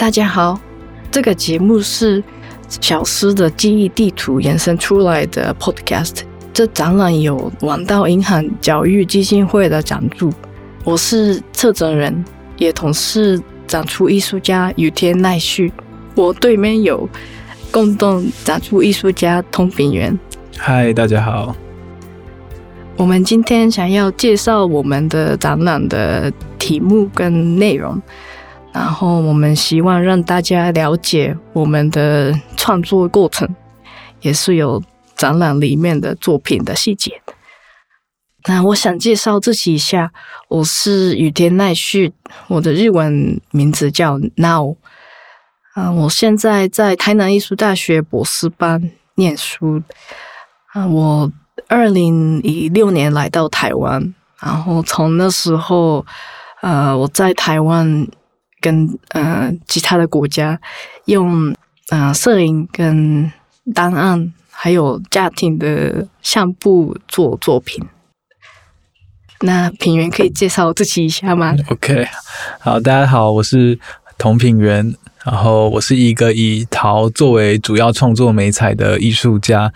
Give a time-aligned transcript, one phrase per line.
[0.00, 0.58] 大家好，
[1.10, 2.24] 这个节目是
[2.80, 6.22] 小诗的记忆地图延伸出来的 Podcast。
[6.54, 10.32] 这展览有王道银行教育基金会的赞助，
[10.84, 12.24] 我是策展人，
[12.56, 15.70] 也同是展出艺术家雨天奈绪。
[16.14, 17.06] 我对面有
[17.70, 20.18] 共同展出艺术家通平源。
[20.56, 21.54] 嗨，大家好。
[22.96, 28.00] 我们今天想要介绍我们的展览的题目跟内容，
[28.72, 33.48] 然后我们希望让大家了解我们的创作过程，
[34.20, 34.82] 也是有
[35.16, 37.20] 展览里面的作品的细节。
[38.48, 40.12] 那我想介绍自己一下，
[40.48, 42.12] 我是雨田奈绪，
[42.48, 44.76] 我的日文名字叫 Nao。
[45.74, 49.82] 啊，我现在在台南艺术大学博士班念书。
[50.72, 51.32] 啊，我。
[51.68, 56.04] 二零一六年来到台湾，然后从那时候，
[56.62, 58.08] 呃，我在台湾
[58.60, 60.60] 跟呃其他的国家
[61.06, 61.54] 用
[61.88, 63.32] 呃摄影跟
[63.74, 67.84] 档案，还有家庭的相簿做作品。
[69.40, 72.06] 那品源可以介绍自己一下吗？OK，
[72.58, 73.78] 好，大家好，我是
[74.18, 74.94] 童品源。
[75.22, 79.70] 然后我是一个以陶作为主要创作媒材的艺术家。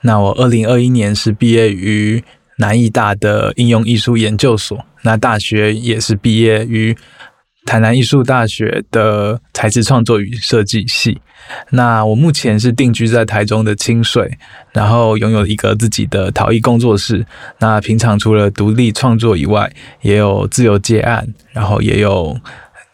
[0.00, 2.24] 那我二零二一年是毕业于
[2.56, 6.96] 南艺大的应用艺术研究所，那大学也是毕业于
[7.66, 11.20] 台南艺术大学的材质创作与设计系。
[11.70, 14.36] 那我目前是定居在台中的清水，
[14.72, 17.24] 然后拥有一个自己的陶艺工作室。
[17.58, 22.36] 那平常除了独立创作以外，也有自由接案，然后也有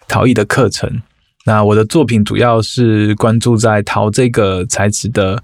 [0.09, 1.01] 陶艺的课程。
[1.45, 5.42] 那我的作品主要是关注在陶这个材质的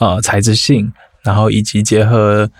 [0.00, 0.90] 呃材质性，
[1.22, 2.50] 然后以及结合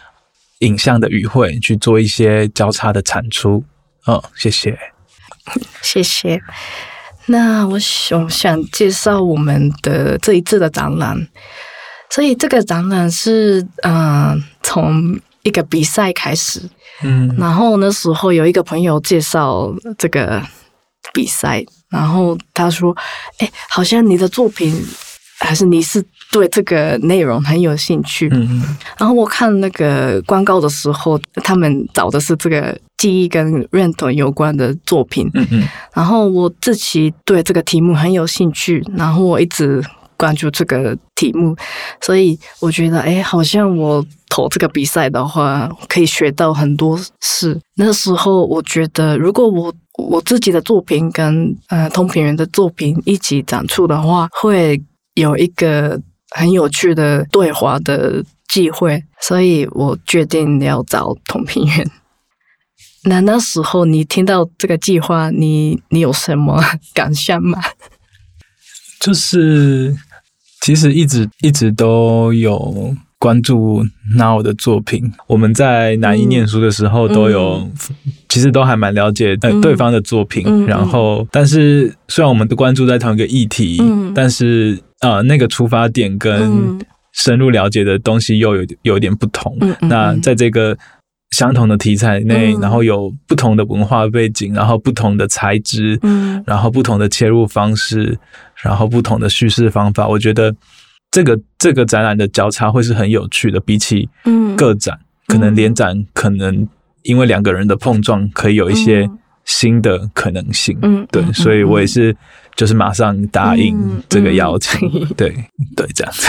[0.61, 3.65] 影像的语汇去做一些交叉的产出。
[4.05, 4.79] 哦，谢谢，
[5.83, 6.41] 谢谢。
[7.27, 11.29] 那我想想介绍我们的这一次的展览，
[12.11, 16.63] 所以这个展览是嗯、呃、从一个比赛开始，
[17.03, 20.43] 嗯，然后那时候有一个朋友介绍这个
[21.13, 21.65] 比赛。
[21.91, 22.95] 然后他说
[23.41, 24.79] ：“哎，好像你的作品，
[25.39, 28.77] 还是你是对这个内容很有兴趣。”嗯嗯。
[28.99, 35.31] 然后我看那个广告的时候，他们找的是这个记忆跟认同有关的作品。
[35.35, 35.69] 嗯嗯。
[35.95, 39.83] 然后我自己对这个题目很有兴趣，然后我一直
[40.17, 41.57] 关注这个题目，
[42.01, 47.57] 所以我觉得，哎，好像我投这个比赛的话，可以学到很多事。
[47.77, 54.83] 那时候我觉得，如果我我自己的作品跟呃同品人的作品一起展出的话，会
[55.19, 61.91] 有一个很有趣的对话的机会，所以我决定要找童品源。
[63.05, 66.63] 那那时候你听到这个计划，你你有什么
[66.95, 67.61] 感想吗？
[69.01, 69.97] 就是
[70.63, 72.95] 其实一直一直都有。
[73.19, 73.85] 关注
[74.17, 77.73] Nao 的作品，我们在南艺念书的时候都有，嗯、
[78.29, 80.45] 其实都还蛮了解对方的作品。
[80.47, 86.79] 嗯、然后，但是虽然我们都关注在同一个议题，嗯、但是呃，那个出发点跟
[87.13, 89.57] 深入了解的东西又有有点不同。
[89.63, 90.79] 嗯、那在这个
[91.33, 98.17] 相同的题材内，嗯、然后有不同的文化背景，然后不同的材质，嗯、然后不同的切入方式，
[98.63, 100.55] 然后不同的叙事方法，我觉得。
[101.11, 104.09] 这个这个展览的交叉会是很有趣的，比起
[104.57, 106.69] 个展，嗯、可能联展可能
[107.03, 109.09] 因为两个人的碰撞，可以有一些
[109.47, 110.79] 新的可能性。
[110.83, 112.15] 嗯，对，嗯、所以我也是
[112.55, 113.75] 就是马上答应
[114.07, 114.87] 这个邀请。
[114.87, 115.35] 嗯嗯、对
[115.75, 116.29] 对，这样子。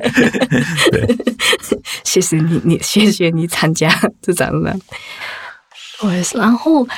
[0.90, 1.16] 对，
[2.02, 3.90] 谢谢你，你谢谢你参加
[4.22, 4.78] 这展览。
[6.00, 6.88] 我也是，然后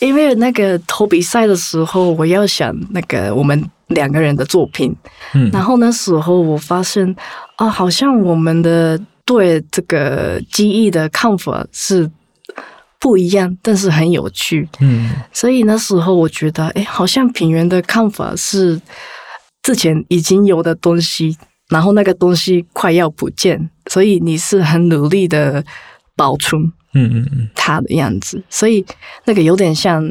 [0.00, 3.68] 因为那个投比赛的时候，我要想那个我们。
[3.88, 4.94] 两个人的作品，
[5.34, 7.14] 嗯，然后那时候我发现
[7.56, 12.10] 啊，好像我们的对这个记忆的看法是
[12.98, 18.80] 不一样，但是很有趣，嗯，所以那时候我觉得，哎，好像品源的看法是
[19.62, 21.36] 之前已经有的东西，
[21.68, 25.64] 然后那个东西快要不见，所以你是很努力的
[26.16, 26.72] 保存。
[26.94, 28.84] 嗯嗯嗯，他的样子，所以
[29.26, 30.02] 那个有点像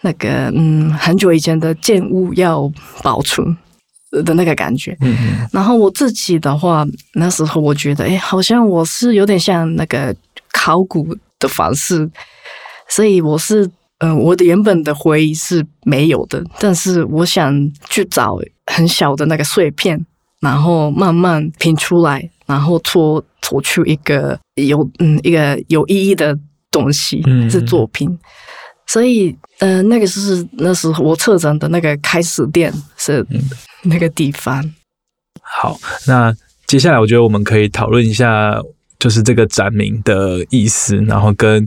[0.00, 2.70] 那个嗯，很久以前的建物要
[3.02, 3.56] 保存
[4.24, 4.96] 的那个感觉。
[5.00, 5.48] 嗯嗯。
[5.52, 6.84] 然后我自己的话，
[7.14, 10.14] 那时候我觉得，哎，好像我是有点像那个
[10.52, 12.10] 考古的方式，
[12.88, 13.64] 所以我是
[13.98, 18.36] 嗯、呃，我的原本的回忆是没有的，但是我想去找
[18.66, 20.04] 很小的那个碎片，
[20.40, 23.24] 然后慢慢拼出来，然后搓。
[23.46, 26.36] 做出一个有嗯一个有意义的
[26.70, 28.18] 东西，是作品。
[28.86, 33.24] 所以呃，那个是那时候我策展的那个开始点是
[33.82, 34.62] 那个地方。
[34.62, 34.74] 嗯、
[35.42, 36.34] 好，那
[36.66, 38.60] 接下来我觉得我们可以讨论一下，
[38.98, 41.66] 就是这个展名的意思，然后跟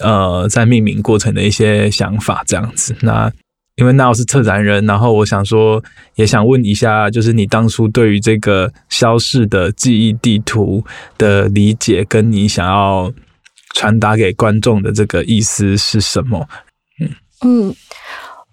[0.00, 2.96] 呃在命名过程的一些想法这样子。
[3.00, 3.30] 那
[3.78, 5.80] 因为那我是策展人，然后我想说，
[6.16, 10.84] 也想问一下，就是你当初对于这个消逝的记忆地图
[11.16, 13.12] 的理解，跟你想要
[13.74, 16.48] 传达给观众的这个意思是什么？
[17.00, 17.08] 嗯
[17.42, 17.76] 嗯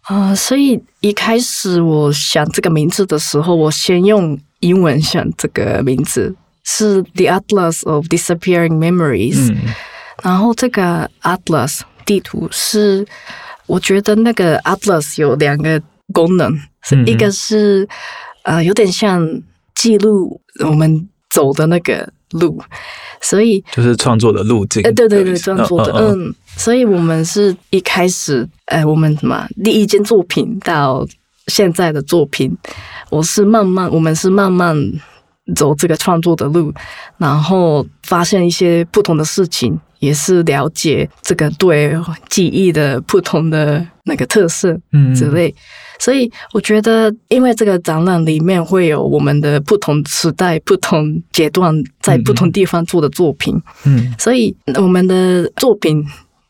[0.04, 9.74] 啊、呃，所以一开始我想这个名字的时候，我先用英文想这个名字是 The Atlas of Disappearing Memories，、嗯、
[10.22, 13.08] 然后这个 Atlas 地图是。
[13.68, 15.82] 我觉得那个 Atlas 有两个
[16.14, 16.54] 功能，
[16.92, 17.88] 嗯、一个是
[18.44, 19.42] 呃有点像
[19.74, 22.62] 记录我们走的那个路，
[23.22, 24.84] 所以就是创作的路径。
[24.84, 31.06] 呃，对对对，创作的，哦哦哦嗯，所以我们是一开始，呃，我们什么第一件作品到
[31.48, 32.56] 现在的作品，
[33.10, 34.78] 我是慢慢，我们是慢慢
[35.56, 36.74] 走这个创作的路，
[37.18, 39.80] 然后发现一些不同的事情。
[40.06, 41.98] 也是了解这个对
[42.30, 45.54] 记忆的不同的那个特色，嗯，之类。
[45.98, 56.06] 所以我觉得，因为这个展览里面会有我们的不同时代、不同阶段在不同地方做的作品，嗯，所以我们的作品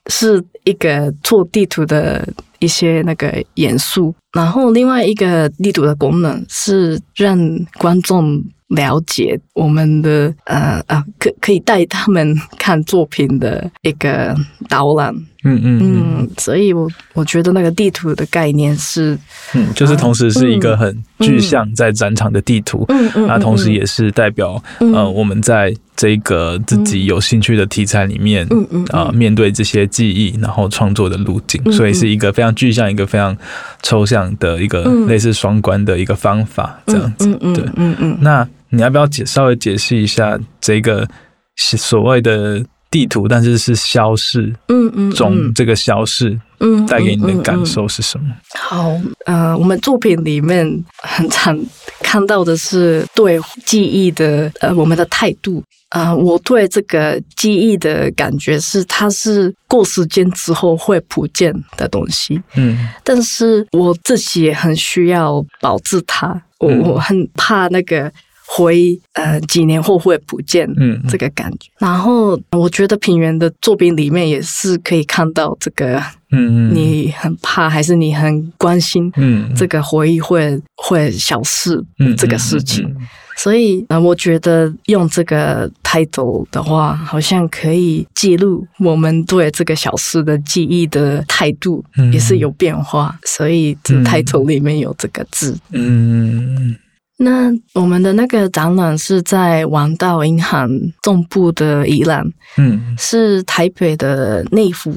[0.08, 2.28] 是一个做地图的
[2.60, 7.38] 一些那个元素，然后另外一个地图的功能是让
[7.78, 8.44] 观众。
[8.70, 14.36] 了解我们的呃啊，可可以带他们看作品的一个
[14.68, 15.14] 导览，
[15.46, 15.80] 嗯嗯
[16.20, 19.18] 嗯，所以我我觉得那个地图的概念是，
[19.54, 33.38] 嗯，就是同时是一个很具象在展场的地图，嗯嗯，那同时也是代表呃我们在这个自己有兴趣的题材里面，嗯嗯啊面对这些记忆，然后创作的路径，所以是一个非常具象、一个非常
[33.82, 38.48] 抽象的一个类似双关的一个方法，这样子，对，嗯嗯，那。
[38.70, 41.08] 你要不要解稍微解释一下这个
[41.56, 48.28] 所谓的地图，但是是消逝，嗯嗯，中这个消逝，嗯，带给你的感受是什么？
[48.54, 48.92] 好，
[49.26, 50.66] 呃，我们作品里面
[51.04, 51.60] 很常
[52.00, 68.10] 看到的是对记忆的呃我们的态度啊，呃，我对这个记忆的感觉是它是过时间之后会不见的东西，嗯，但是我自己也很需要保持它，我我很怕那个。
[68.56, 71.70] 回呃几年后会不见，嗯，这个感觉。
[71.80, 82.96] 然后我觉得平原的作品里面也是可以看到这个，嗯，你很怕还是你很关心，嗯，这个回忆会会消失，嗯，这个事情。
[83.38, 93.20] 所以呃，我觉得用这个 title 的话，好像可以记录我们对这个小事的记忆的态度也是有变化。
[93.26, 96.74] 所以这 title 里面有这个字，嗯。
[97.18, 100.70] 那我们的那个展览是在王道银行
[101.02, 104.94] 总部的宜兰，嗯，是台北的内湖。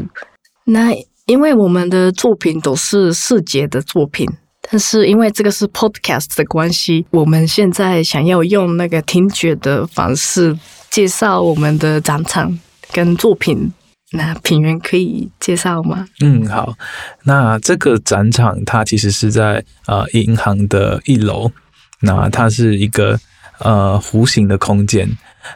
[0.65, 0.91] 那
[1.27, 4.29] 因为我们的作品都是视觉的作品，
[4.69, 10.59] 但是因为这个是 podcast 的关系，我们现在想要用那个听觉的方式
[10.91, 12.59] 介绍我们的展场
[12.93, 13.73] 跟作品。
[14.11, 16.07] 那品源可以介绍吗？
[16.21, 16.75] 嗯，好。
[17.25, 21.53] 那这个展场它其实是在呃银行的一楼。
[22.01, 23.19] 那它是一个
[23.59, 25.09] 呃弧形的空间，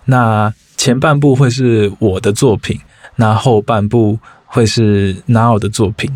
[0.06, 2.80] 那前半部会是我的作品，
[3.16, 6.11] 那后半部会是 Now 的作品。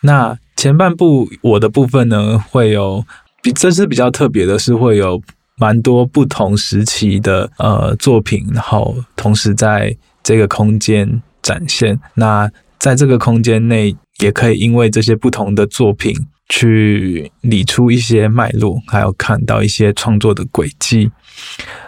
[0.00, 3.04] 那前半部我的部分呢，会有
[3.40, 5.22] 比这是比较特别的，是会有
[5.56, 12.00] 蛮多不同时期的呃作品，然后同时在这个空间展现。
[12.14, 16.12] 那在这个空间内，也可以因为这些不同的作品。
[16.54, 21.10] 去理出一些脉络，还有看到一些创作的轨迹。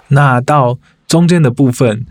[0.08, 2.06] 那到中间的部分，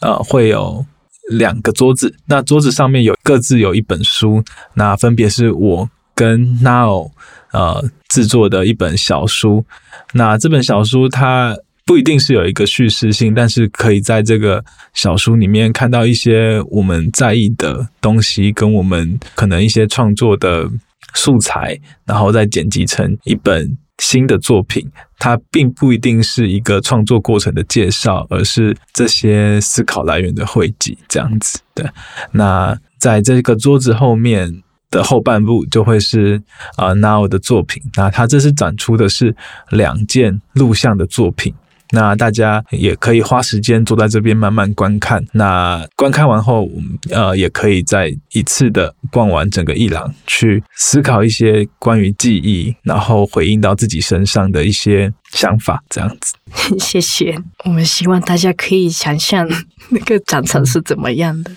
[0.00, 0.86] 呃，会有
[1.28, 7.10] 两个桌子，那桌子上面有各自有一本书，那分别是我跟 Now
[7.52, 9.66] 呃制作的一本小书。
[10.14, 20.70] 那这本小书它不一定是有一个叙事性，但是可以在这个小书里面看到一些我们在意的东西，跟我们可能一些创作的。
[21.14, 24.90] 素材，然后再剪辑成一本新的作品。
[25.18, 31.58] 它并不一定是一个创作过程的介绍，而是这些思考来源的汇集，这样子。
[31.74, 31.92] 的，
[32.32, 36.40] 那在这个桌子后面的后半部就会是
[36.76, 37.82] 啊、呃、Now 的作品。
[37.96, 39.34] 那它这次展出的是
[39.70, 41.52] 两件录像的作品。
[41.90, 45.24] 那大家也可以花时间坐在这边慢慢观看。
[45.32, 56.34] 那观看完后，我们呃也可以再一次的逛完整个伊朗，去思考一些关于记忆，然后回应到自己身上的一些想法，这样子。
[56.78, 57.36] 谢谢。
[57.64, 59.48] 我们希望大家可以想象
[59.90, 61.50] 那个长成是怎么样的。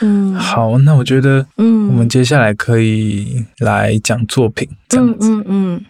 [0.00, 5.30] 嗯，好，那我觉得，嗯，我们接下来可以来讲作品，这样子。
[5.30, 5.76] 嗯嗯。
[5.76, 5.84] 嗯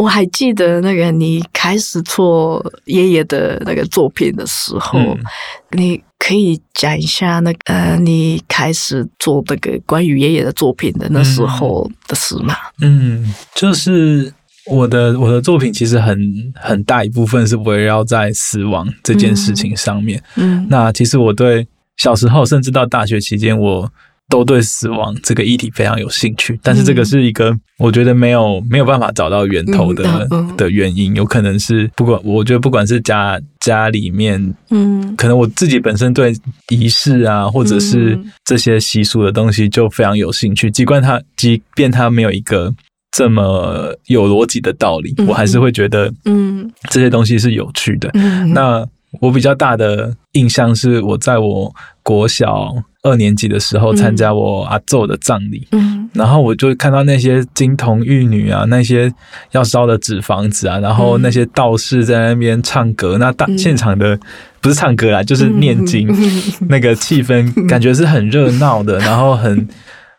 [0.00, 5.18] 我还记得那个你开始做爷爷的那个作品的时候，嗯、
[5.72, 12.54] 你可以讲一下那个呃，你开始做那个关于爷爷的作品的那时候的事吗？
[12.80, 14.32] 嗯，就是
[14.66, 16.18] 我的我的作品其实很
[16.54, 20.22] 很大一部分是围绕在死亡这件事情上面。
[20.36, 23.92] 嗯，那其实我对小时候甚至到大学期间我。
[24.30, 36.32] 都对死亡这个议题非常有兴趣，但是这个是一个我觉得没有没有办法找到源头的的原因，有可能是不管我觉得不管是家家里面，嗯，可能我自己本身对
[36.68, 42.72] 仪式啊，或者是这些习俗的东西就非常有兴趣，尽管它即便它没有一个
[43.10, 48.08] 这么有逻辑的道理，我还是会觉得，嗯，这些东西是有趣的。
[48.54, 48.86] 那
[49.20, 59.12] 我比较大的印象是我在我国小二年级的时候参加我阿祖的葬礼，嗯，然后我就看到那些金童玉女啊，那些
[59.50, 64.18] 要烧的纸房子啊，然后那些道士在那边唱歌，那大现场的
[64.60, 66.08] 不是唱歌啦，就是念经，
[66.68, 69.66] 那个气氛感觉是很热闹的，然后很。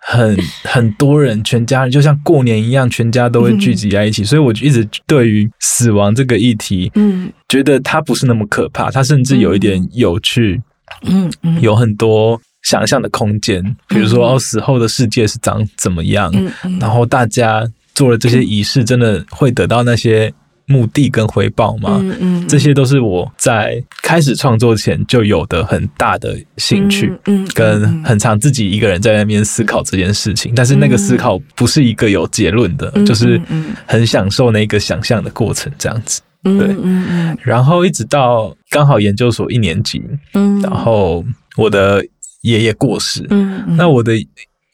[0.02, 4.24] 很 很多人，全家人就像过年一样，全家都会聚集在一起。
[4.24, 10.62] 嗯、所以我就一直对于死亡这个议题，嗯，觉得它不是那么可怕，它甚至有一点有趣，
[11.04, 13.64] 嗯嗯，有很多想象的空间。
[13.88, 16.32] 比如说，哦，死后的世界是长怎么样？
[16.34, 20.34] 嗯嗯，然后大家做了这些仪式，真的会得到那些。
[20.66, 22.00] 目的跟回报吗？
[22.02, 30.54] 嗯嗯，这些都是我在开始创作前就有的很大的兴趣，嗯，跟很常自己一个人在那边思考这件事情。
[30.56, 33.42] 但是那个思考不是一个有结论的，就是
[33.86, 36.22] 很享受那个想象的过程，这样子。
[36.44, 37.38] 对，嗯嗯。
[37.42, 40.02] 然后一直到刚好研究所一年级，
[40.34, 41.24] 嗯，然后
[41.58, 42.04] 我的
[42.42, 44.14] 爷爷过世，嗯，那我的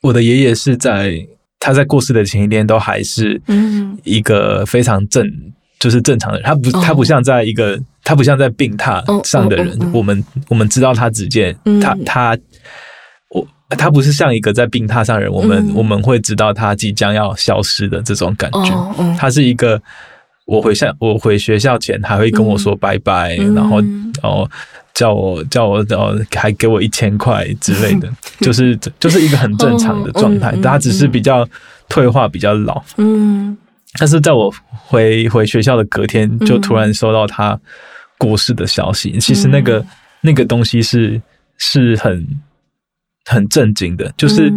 [0.01, 1.27] 我的爷爷是在
[1.59, 5.27] 他在过世的前一天都还是嗯一个非常正。
[5.79, 9.77] 就是正常的人，他不，他不像在一个，他不像在病榻上的人。
[9.93, 12.37] 我们我们知道他只见他他
[13.29, 19.15] 我他不是像一个在病榻上的人，我们我们会知道他即将要消失的这种感觉。
[19.19, 19.79] 他是一个，
[20.45, 23.79] 我回校我回学校前还会跟我说拜拜，然后
[24.23, 24.49] 哦
[24.95, 28.09] 叫我叫我哦还给我一千块之类的，
[28.41, 30.55] 就是就是一个很正常的状态。
[30.63, 31.47] 他只是比较
[31.87, 32.81] 退化，比较老。
[32.97, 33.55] 嗯。
[33.97, 37.59] 但是在我回回学校的隔天，就突然收到他
[38.17, 39.11] 过世的消息。
[39.15, 39.85] 嗯、其实那个
[40.21, 41.21] 那个东西是
[41.57, 42.27] 是很
[43.25, 44.53] 很震惊的，就是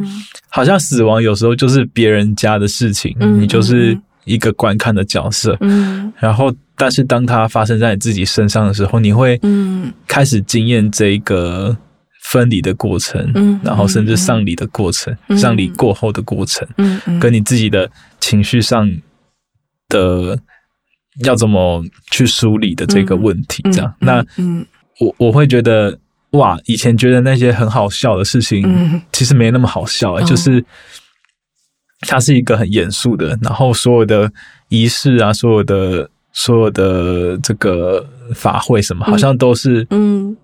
[0.48, 5.56] 好像死亡有时候就是别人家的事情，嗯、你就是一个观看的角色。
[5.60, 9.40] 嗯，然后但是当它发生在你自己身上的时候，你会
[10.06, 11.76] 开始经验这个
[12.24, 18.90] 分离的过程，嗯，然后甚至丧礼的过程，丧礼过后的过程，嗯，跟你自己的情绪上。
[19.90, 20.38] 的
[21.24, 24.24] 要怎么去梳理的这个问题，这样，那
[25.00, 25.98] 我我会觉得
[26.30, 30.64] 哇，以前觉得那些很好笑的事情，其实没那么好笑，欸，就是
[32.08, 34.32] 它是一个很严肃的，然后所有的
[34.70, 40.34] 仪式啊，所有的所有的这个法会什么，好像都是嗯。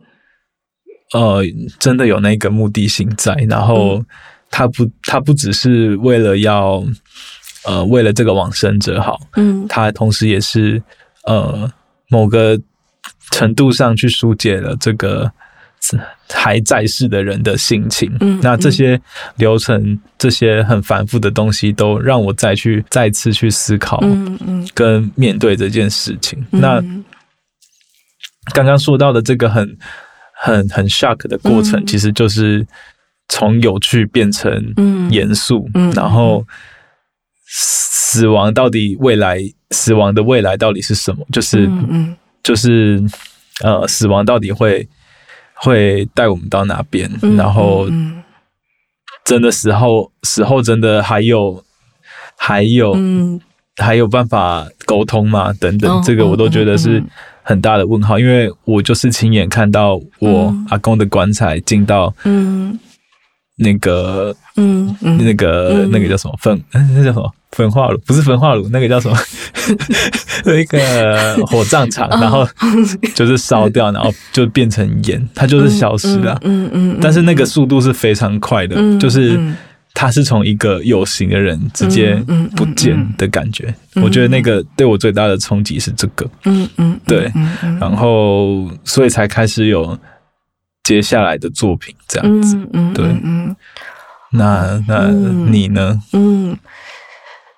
[1.15, 1.41] 呃，
[1.79, 4.05] 真的有那个目的性在，然后
[4.50, 6.85] 它不，它不只是为了要。
[7.67, 10.81] 呃，为了这个往生者好，嗯，他同时也是
[11.25, 11.69] 呃
[12.09, 12.57] 某个
[13.33, 15.29] 程度上去疏解了这个
[16.31, 18.17] 还在世的人的心情。
[18.21, 19.01] 嗯，那这些
[19.35, 26.39] 流程，这些很繁复的东西，都让我再去再次去思考，嗯嗯，跟面对这件事情。
[26.53, 26.81] 嗯，那
[28.55, 29.77] 刚刚说到的这个很
[30.41, 32.65] 很很 shock 的过程，其实就是
[33.29, 34.73] 从有趣变成
[35.11, 36.47] 严肃，嗯，然后。
[37.49, 39.38] 死亡到底未来，
[39.71, 41.25] 死亡的未来到底是什么？
[41.33, 43.03] 就是，嗯嗯就是，
[43.62, 44.88] 呃，死亡到底会
[45.55, 47.11] 会带我们到哪边？
[47.23, 47.88] 嗯、然后，
[49.25, 51.62] 真的死后，死后真的还有
[52.37, 53.41] 还有、嗯、
[53.76, 55.53] 还有办法沟通吗？
[55.61, 57.03] 等等，这个我都觉得是
[57.43, 62.79] 很大的问号，因为我就是亲眼看到我阿公的棺材进到，嗯。
[63.59, 66.63] 那个，嗯，那个，那个叫什么粪？
[66.73, 69.17] 那叫什么焚化炉不是焚化炉， 那个叫什么？
[70.45, 72.47] 那个火葬场，然后
[73.15, 76.39] 就是烧掉，然后就变成烟，它就是消失了。
[76.43, 76.99] 嗯嗯。
[77.01, 79.41] 但是那个速度是非常快的，就是
[79.95, 82.15] 它是从一个有形的人直接
[82.55, 83.75] 不见的感觉。
[83.95, 86.29] 我觉得那个对我最大的冲击是这个。
[86.45, 87.01] 嗯嗯。
[87.07, 87.33] 对，
[87.81, 89.99] 然后所以才开始有
[90.87, 92.57] 接下来的作品这样子。
[92.73, 93.05] 嗯对。
[93.25, 93.57] 嗯。
[94.31, 96.00] 那那你呢？
[96.12, 96.57] 嗯。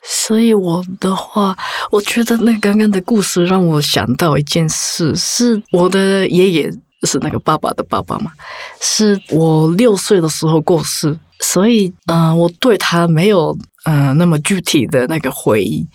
[0.02, 1.54] 所以我的话，
[1.90, 8.32] 我觉得那刚刚的故事让我想到一件事，是我的爷爷是那个爸爸的爸爸嘛，
[8.80, 13.54] 是我六岁的时候过世，所以嗯、呃，我对他没有
[13.84, 15.86] 嗯、呃、那么具体的那个回忆，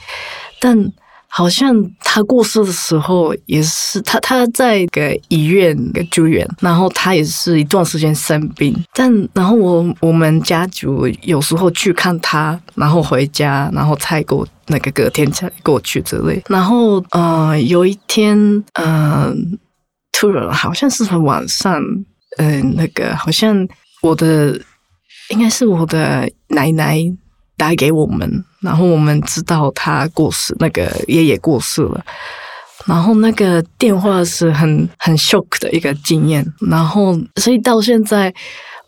[0.59, 0.93] 但。
[1.35, 16.39] 好像他过世的时候也是他他在个医院个住院，然后他也是一段时间生病，但然后我我们家族有时候去看他，然后回家，然后才过那个隔天才过去之类。
[16.47, 18.37] 然后呃有一天
[18.73, 19.57] 嗯、
[20.11, 21.81] 突然好像是晚上，
[22.37, 23.67] 嗯、那个好像
[24.03, 24.61] 我的
[25.31, 26.99] 应该是我的奶奶。
[27.55, 32.03] 打给我们，然后我们知道他过世，那个爷爷过世了。
[32.85, 36.45] 然后那个电话是很很 shock 的一个经验。
[36.69, 38.33] 然后，所以到现在，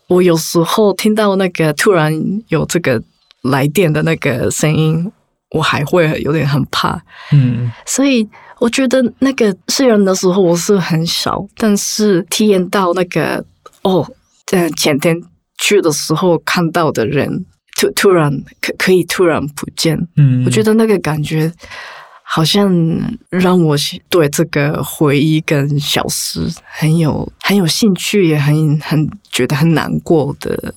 [0.07, 2.13] 我有时候听到那个突然
[2.49, 3.01] 有这个
[3.43, 5.09] 来电的那个声音，
[5.51, 7.01] 我还会有点很怕。
[7.31, 8.27] 嗯，所以
[8.59, 13.45] 我觉得那个虽然的时候我是很小，但是体验到那个
[13.83, 14.05] 哦，
[14.45, 15.15] 在前天
[15.59, 17.45] 去的时候看到的人。
[17.75, 21.51] 突突然可可以突然不见，嗯，我觉得那个感觉
[22.23, 22.73] 好像
[23.29, 23.75] 让我
[24.07, 30.73] 对这个回忆跟消失很有很有兴趣，也很很觉得很难过的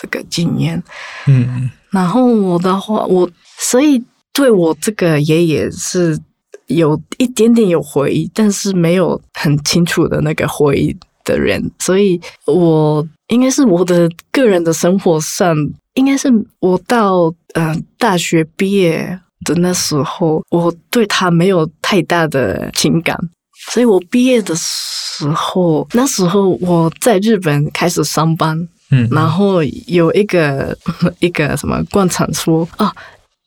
[0.00, 0.80] 这个经验，
[1.26, 1.68] 嗯。
[1.90, 4.00] 然后我的话，我所以
[4.32, 6.16] 对我这个爷爷是
[6.66, 15.56] 有一点点有回忆，但是没有很清楚的那个回忆的人，所以我应该是我的个人的生活上。
[15.96, 17.24] 应该是我到
[17.54, 23.18] 嗯、呃、大学毕业的那时候，我对他没有太大的情感，
[23.70, 28.56] 所以我毕业的时候，那时候我在日本开始上班，
[28.90, 30.76] 嗯，然后有一个
[31.20, 32.92] 一个什么观察说啊，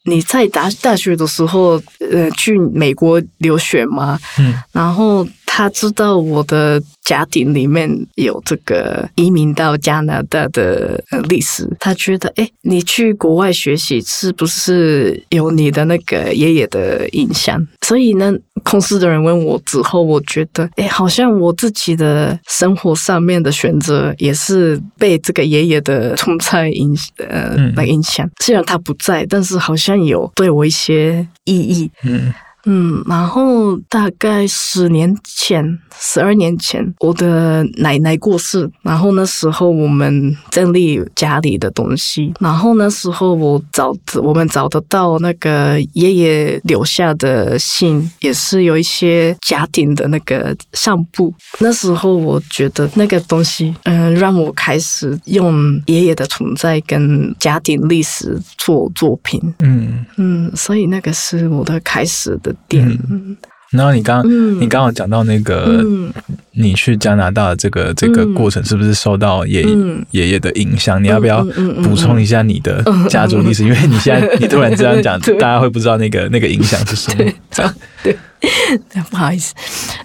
[0.05, 1.81] 你在大大学的时候
[2.11, 4.19] 呃去美国留学吗？
[4.39, 6.81] 嗯，然后他知道我的。
[7.09, 17.67] 家庭里面有这个移民到加拿大的历史，他觉得，哎，你去国外学习是不是有你的那个爷爷的影响？
[17.81, 18.31] 所以呢，
[18.63, 28.29] 公司的人问我之后，我觉得，哎，好像我自己的生活上面的选择也是被这个爷爷的存在影呃来影响。
[28.39, 31.89] 虽然他不在，但是好像有对我一些意义。
[32.03, 32.31] 嗯。
[32.71, 51.33] 嗯，然后大概十年前、十二年前，我的奶奶过世，然后那时候我们整理家里的东西，然后那时候我找我们找得到那个爷爷留下的信，也是有一些家庭的那个相簿。
[51.57, 59.41] 那时候我觉得那个东西，嗯、呃，让我开始用爷爷的存在跟家庭历史做作品。
[59.59, 62.55] 嗯嗯，所以那个是我的开始的。
[62.71, 63.37] 嗯，
[63.71, 64.23] 然后你刚
[64.59, 66.11] 你刚刚讲到那个、嗯、
[66.51, 71.03] 你去加拿大的这个这个过程，是不是受到爷爷、嗯、爷爷的影响？
[71.03, 71.43] 你要不要
[71.83, 73.63] 补充一下你的家族历史？
[73.67, 77.73] 因为你现在你突然这样讲，大家会不知道那个那个影响是什么。
[78.03, 78.17] 对，
[79.09, 79.53] 不好意思，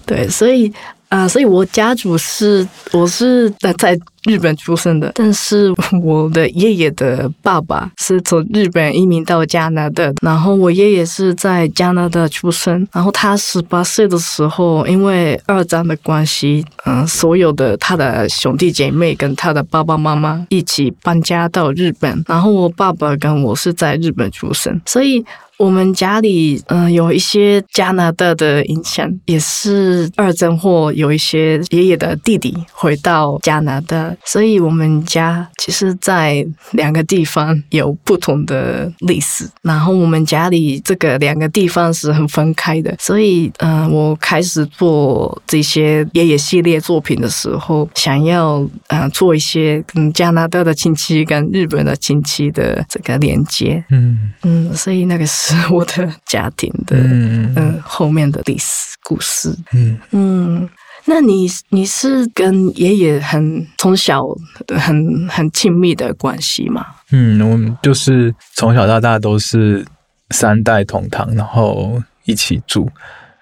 [0.06, 0.72] 对，所以。
[1.10, 25.24] 啊，所以我家族是我是在在日本出生的，但是我的爷爷的爸爸是从日本移民到加拿大，然后我爷爷是在加拿大出生，然后他十八岁的时候，因为二战的关系，嗯，所有的他的兄弟姐妹跟他的爸爸妈妈一起搬家到日本，然后我爸爸跟我是在日本出生，所以。
[25.56, 39.48] 我们家里嗯有一些加拿大的影响，也是二战后有一些爷爷的弟弟回到加拿大，所以我们家其实，在两个地方有不同的历史。
[39.62, 55.43] 然后我们家里这个两个地方是很分开的，所以嗯，我开始做这些爷爷系列作品的时候，想要嗯做一些跟加拿大的亲戚跟日本的亲戚的这个连接，嗯嗯，所以那个是。
[55.52, 59.54] 是我的家庭的嗯，嗯后面的历史故事。
[59.72, 59.98] 嗯。
[60.12, 60.68] 嗯，
[61.04, 64.24] 那你你是跟爷爷很从小
[64.68, 66.86] 很很亲密的关系吗？
[67.12, 69.84] 嗯，我们就是从小到大都是
[70.30, 72.88] 三代同堂，然后一起住，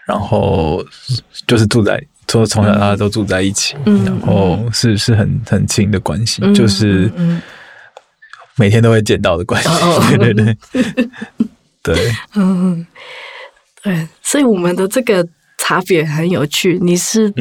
[0.05, 0.85] 然后
[1.47, 7.11] 就是住在，从从小到大都住在一起，嗯、然后是是很很亲的关系，嗯、就是
[8.57, 9.69] 每天都会见到的关系，
[10.11, 11.09] 嗯、对对对，
[11.83, 11.95] 对，
[12.35, 12.87] 嗯，
[13.83, 15.27] 对，所以我们的这个
[15.59, 17.33] 差别很有趣，你是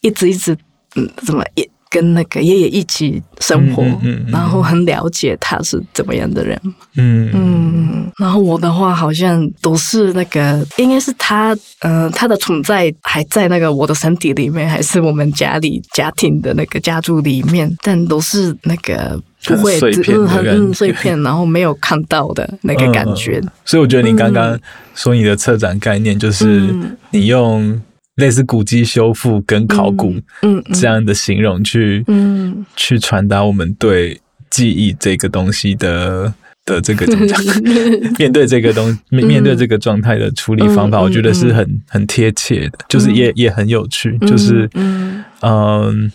[0.00, 0.56] 一直一直
[0.96, 1.68] 嗯怎么也。
[1.90, 6.60] 跟那个爷爷一起生活，嗯嗯嗯、然后很了解他是怎么样的人，
[6.96, 7.30] 嗯。
[7.32, 23.40] 嗯，然后我的话好像都是那个，应该是他，嗯、呃，他的存在还在那个我的身体里面，还是我们家里家庭的那个家族里面，但都是那个不会碎片很、嗯、碎片，然后没有看到的那个感觉。
[23.42, 24.58] 嗯、所以我觉得你刚刚
[24.94, 26.72] 说你的策展概念就是
[27.10, 27.80] 你用。
[28.16, 36.32] 类似古迹修复跟考古，嗯，这样的形容去，嗯，去传达我们对记忆这个东西的
[36.64, 37.36] 的这个怎么讲？
[38.16, 45.24] 面对这个东面面对这个状态的处理方法，我觉得是很很贴切的，就是也也很有趣，就是嗯。
[45.40, 46.10] 嗯，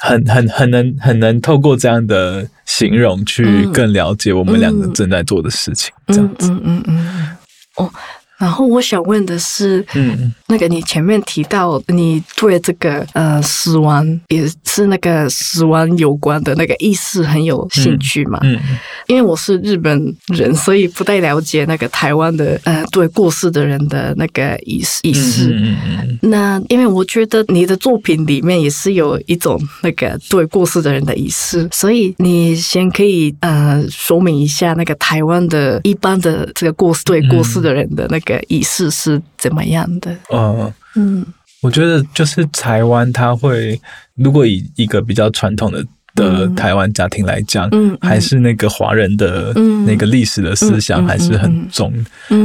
[0.00, 7.36] 很很很能很能透过这样的形容去更了解我们两个正在做的事情，这样子，嗯嗯嗯，
[7.76, 7.90] 哦。
[8.36, 18.40] 然后我想问的是，嗯，那个你前面提到你对这个呃死亡也是那个死亡有关的那个意识很有兴趣嘛？
[18.42, 25.50] 嗯，嗯，因为我是日本人，所以不太了解那个台湾的呃对过世的人的那个仪式仪式。
[25.54, 26.18] 嗯嗯嗯。
[26.22, 38.23] 那因为我觉得你的作品里面也是有一种那个对过世的人的仪式，所以你先可以呃说明一下那个台湾的一般的这个过世对过世的人的那个。
[38.24, 40.16] 个仪式是怎么样的？
[40.32, 41.26] 嗯嗯，
[41.62, 43.80] 我觉得就是台湾，它会
[44.14, 45.84] 如果以一个比较传统的
[46.14, 49.52] 的台湾家庭来讲，嗯，还是那个华人的
[49.86, 51.92] 那个历史的思想还是很重。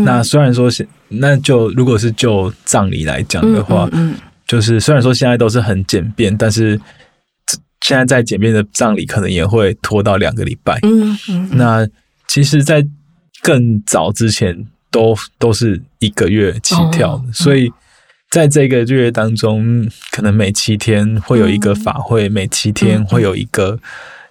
[0.03, 4.15] 那虽然说是，那就如果是就葬礼来讲的话，嗯，
[4.47, 6.79] 就是虽然说现在都是很简便，但是
[7.81, 10.79] 现在在简便的葬礼可能也会拖到两个礼拜。
[10.81, 11.87] 嗯嗯，那
[12.27, 12.83] 其实，在
[13.43, 14.65] 更早之前。
[14.91, 17.71] 都都是一个月起跳的，所以
[18.31, 23.79] 在这个月当中，可能每七天会有一个法会，每七天会有一个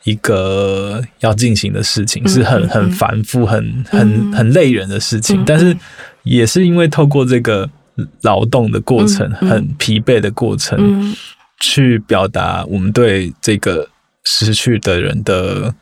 [0.05, 5.45] 一个要进行的事情，是很很繁复、很很很累人的事情。
[5.45, 5.77] 但是
[6.25, 7.69] 也是因为透过这个
[8.23, 11.15] 劳动的过程，很疲惫的过程，
[11.61, 13.89] 去表达我们对这个
[14.25, 15.73] 失去的人的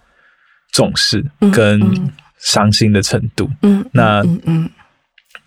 [0.73, 2.13] 重视跟。
[2.47, 4.71] 伤心的程度，嗯，那嗯嗯，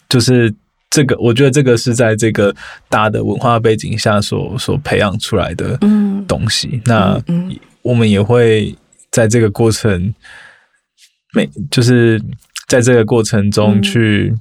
[0.10, 0.54] 就是
[0.90, 2.54] 这个，我觉得这个是在这个
[2.90, 5.80] 大的文化背景下所所培养出来的
[6.28, 6.82] 东西。
[6.84, 7.18] 那
[7.84, 8.76] 我们也会
[9.12, 10.14] 在这个过程，
[11.34, 12.22] 每就是
[12.68, 14.36] 在这个过程中去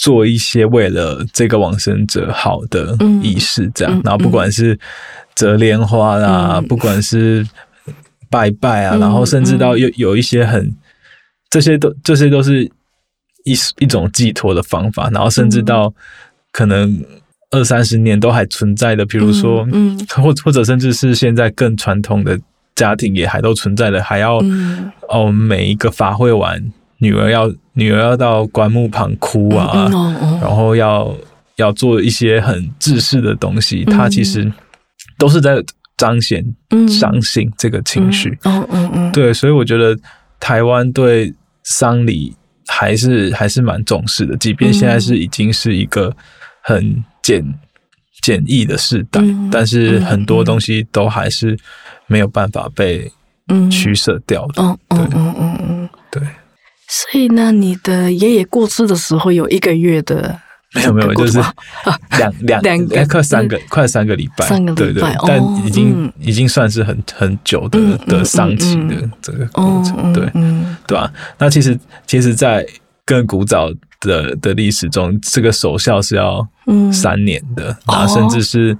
[0.00, 4.00] 做一些为了这个往生者好的仪式，这样。
[4.02, 4.78] 然后不管是
[5.34, 7.46] 折莲花啊，不管是
[8.30, 10.74] 拜拜啊，然后甚至到有有一些很。
[11.52, 12.64] 这些都这些都是
[13.44, 15.92] 一一种寄托的方法，然后甚至到
[16.50, 17.04] 可能
[17.50, 22.40] 二三十年都还存在的，比如说，嗯，或或者甚至是现在更传统的
[22.74, 24.38] 家庭也还都存在的，还要
[25.10, 26.58] 哦每一个法会完，
[26.96, 29.90] 女儿要女儿要到棺木旁哭啊，
[30.40, 31.14] 然后要
[31.56, 34.50] 要做一些很制式的东西，它其实
[35.18, 35.62] 都是在
[35.98, 36.42] 彰显
[36.88, 39.94] 伤心这个情绪，嗯嗯嗯，对，所以我觉得
[40.40, 41.30] 台湾对。
[41.64, 42.34] 丧礼
[42.66, 46.14] 还是还是蛮重视的，即便现在是已经是一个
[46.62, 47.44] 很简
[48.22, 51.58] 简易的时代，嗯、但是很多东西都还是
[52.06, 53.10] 没有办法被
[53.70, 54.62] 取舍掉的。
[54.62, 56.22] 嗯嗯嗯嗯嗯，对。
[56.88, 60.40] 所以呢，你的爷爷过世的时候有一个月的。
[60.74, 61.38] 没 有没有，就是
[62.18, 70.26] 两两两个快三个快三个礼拜，三个礼拜，但已经已经算是很很久的的丧期的这个过程，对
[70.86, 71.12] 对吧？
[71.38, 72.66] 那其实其实，在
[73.04, 76.46] 更古早的的历史中，这个守孝是要
[76.90, 78.76] 三年的，啊，甚至是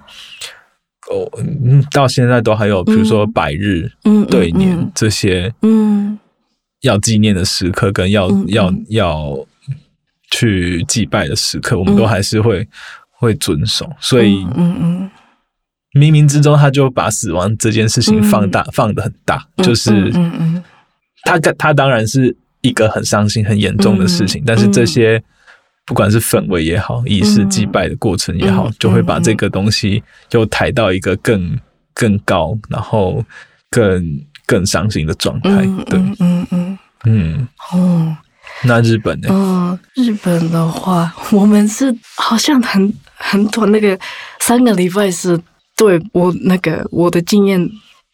[1.10, 1.28] 哦，
[1.92, 3.90] 到现在都还有，比如说百日
[4.30, 6.18] 对年这些，嗯，
[6.80, 9.46] 要纪念的时刻跟要要要。
[10.32, 12.68] 去祭拜的时刻，我们都还是会、嗯、
[13.10, 15.10] 会遵守，所以，嗯嗯，
[15.92, 20.64] 冥冥之中他就把死亡这件事情放大，嗯、放的很大，就是，嗯嗯，
[21.24, 25.22] 他他当然是一个很伤心、很严重的事情，嗯、但是这些
[25.84, 31.60] 不管是氛围也好，仪式祭拜的过程也好，嗯、就会把这个东西又抬到一个更
[31.92, 33.22] 更高，然后
[33.68, 35.50] 更更伤心的状态，
[35.84, 38.16] 对，嗯嗯嗯，嗯，嗯，哦。
[38.64, 39.28] 那日本呢？
[39.30, 43.98] 嗯，日本的话，我们是好像很很短，那个
[44.40, 45.38] 三个礼拜是
[45.76, 47.68] 对我那个我的经验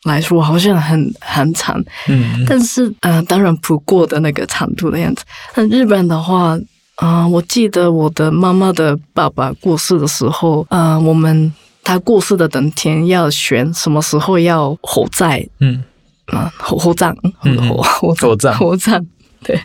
[0.05, 1.83] 来说，好像很很长。
[2.09, 5.25] 嗯，但是呃，当然不过的那个长度的样子。
[5.55, 6.59] 但日本的话，
[6.97, 11.53] 啊、呃，我记得我的妈妈的爸爸过世的时候，啊、呃，我们
[11.85, 15.83] 他过世的当天要选什么时候要火葬，嗯，
[16.27, 19.05] 啊，火火葬，火火火葬，火葬，
[19.43, 19.61] 对。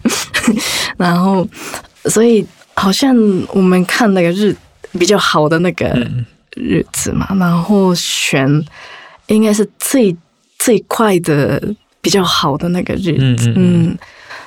[0.97, 1.47] 然后，
[2.05, 3.15] 所以好像
[3.49, 4.55] 我们看那个日
[4.99, 5.87] 比较好的那个
[6.55, 8.47] 日子嘛，嗯、然后选
[9.27, 10.15] 应该是最
[10.59, 11.61] 最快的
[12.01, 13.55] 比较好的那个日子，嗯。
[13.55, 13.97] 嗯嗯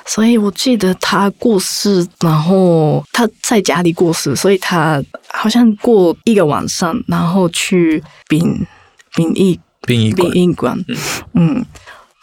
[0.09, 8.65] 所以我记得他过世，然后他在家里过世，所以他好像过一个晚上，然后去殡
[9.13, 10.95] 殡仪殡仪殡仪馆，嗯，
[11.33, 11.65] 嗯，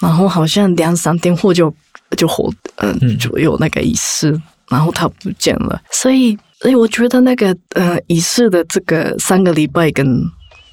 [0.00, 1.74] 然后好像两三天后就
[2.14, 5.80] 就火，呃、嗯，就有那个仪式，然后他不见了。
[5.90, 10.22] 所以，所以我觉得那个呃仪式的这个三个礼拜跟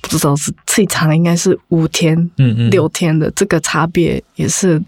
[0.01, 4.81] 不知道是最长应该是五天，嗯嗯，六天的这个差别也是。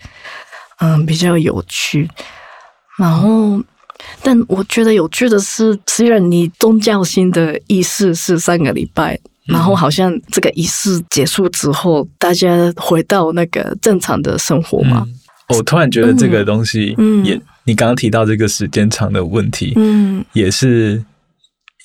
[0.79, 2.09] 嗯，比较有趣。
[2.97, 3.61] 然后，
[4.21, 9.13] 但我觉得有趣的是，虽然你宗教性的仪式是三个礼拜，
[9.47, 15.05] 嗯、然后好像这个仪式结束之后，大家回到那个正常的生活嘛。
[15.07, 15.15] 嗯、
[15.57, 17.23] 我突然觉得这个东西也，嗯。
[17.25, 21.03] 嗯、你刚刚提到这个时间长的问题，嗯，也是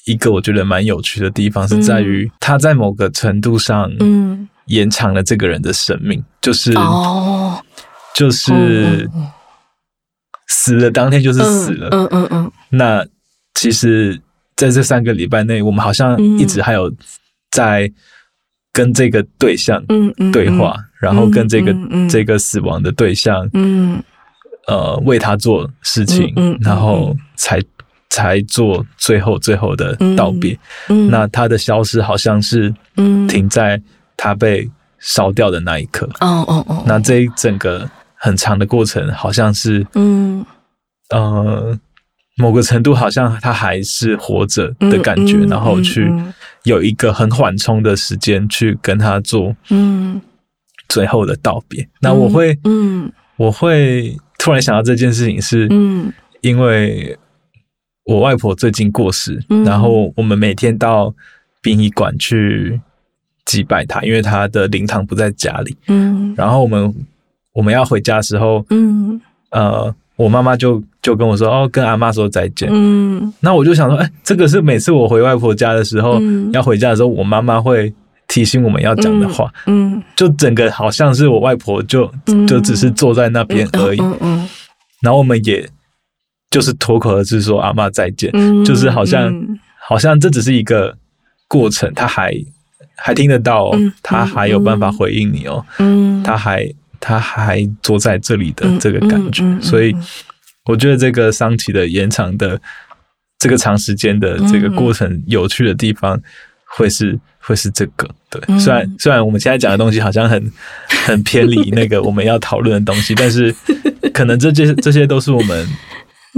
[0.06, 7.62] 一个我觉得蛮有趣的地方，是在于它在某个程度上，嗯，延长了这个人的生命，就是哦。
[8.14, 9.08] 就是
[10.48, 12.52] 死了当天就是死了，嗯嗯嗯。
[12.70, 13.06] 那
[13.54, 14.20] 其实
[14.56, 16.92] 在这三个礼拜内，我们好像一直还有
[17.52, 17.88] 在
[18.72, 19.80] 跟这个对象
[20.32, 21.74] 对话，然后跟这个
[22.08, 24.02] 这个死亡的对象，嗯，
[24.66, 27.60] 呃，为他做事情，然后才
[28.10, 30.58] 才做最后最后的道别。
[31.10, 32.74] 那他的消失好像是
[33.28, 33.80] 停在
[34.16, 36.08] 他被烧掉的那一刻。
[36.20, 36.84] 哦哦哦。
[36.86, 37.88] 那这一整个。
[38.20, 40.44] 很长的过程，好像是，嗯，
[41.10, 41.78] 呃，
[42.36, 46.12] 某个程度好像他还是活着的感觉，嗯嗯、然后去
[46.64, 50.20] 有一个很缓冲的时间去跟他做，嗯，
[50.88, 51.82] 最后的道别。
[51.82, 57.16] 嗯、那我会，嗯，我会突然想到这件事情，是，嗯，因为
[58.04, 61.14] 我外婆最近过世，嗯、然后我们每天到
[61.62, 62.80] 殡仪馆去
[63.44, 66.94] 祭拜她，因为她的灵堂不在家里，嗯，然后我们。
[67.54, 69.20] 我们要回家的时候，嗯，
[69.50, 77.92] 呃，我妈妈就就跟我说，哦，跟阿妈说再见，嗯，那我就想说，哎，这个是每次我回外婆家的时候，嗯、要回家的时候，我妈妈会
[78.28, 80.02] 提醒我们要讲的话，嗯，嗯。
[80.14, 82.08] 就整个好像是我外婆就
[82.46, 84.48] 就只是坐在那边而已，嗯，嗯嗯
[85.00, 85.68] 然后我们也
[86.50, 90.96] 就是脱口而出说阿妈再见，嗯、就是好像、嗯、好像这只是一个
[91.48, 92.32] 过程，他还
[92.96, 96.72] 还听得到、哦，嗯、他还有办法回应你哦，嗯，他还。
[97.00, 99.94] 他还坐在这里的这个感觉，所以
[100.64, 102.60] 我觉得这个丧期的延长的
[103.38, 106.20] 这个长时间的这个过程，有趣的地方
[106.76, 108.08] 会是会是这个。
[108.30, 110.52] 对，虽然虽然我们现在讲的东西好像很
[111.06, 113.54] 很偏离那个我们要讨论的东西，但是
[114.12, 115.66] 可能这些这些都是我们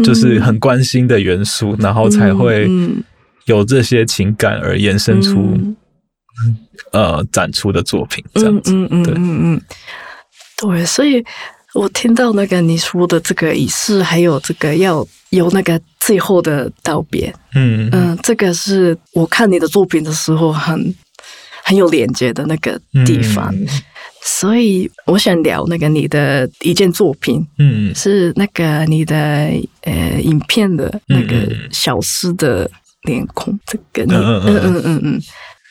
[0.04, 2.70] 就是很关心的元素，然后才会
[3.46, 5.58] 有这些情感而延伸出
[6.92, 8.72] 呃展出的作品这样子。
[8.72, 9.62] 嗯，嗯嗯嗯。
[10.62, 11.24] 对，所以
[11.74, 17.88] 我听到那个你说的这个仪式，还有这个要有那个最后的道别，嗯。
[17.92, 20.94] 嗯，这个是我看你的作品的时候很
[21.62, 23.66] 很有连接的那个地方，嗯、
[24.24, 29.16] 所以我想聊那个你的一件作品，嗯，是那个你的
[29.82, 32.68] 呃影片的那个小诗的
[33.02, 34.42] 脸孔，这个你嗯。
[34.44, 35.22] 嗯嗯嗯嗯，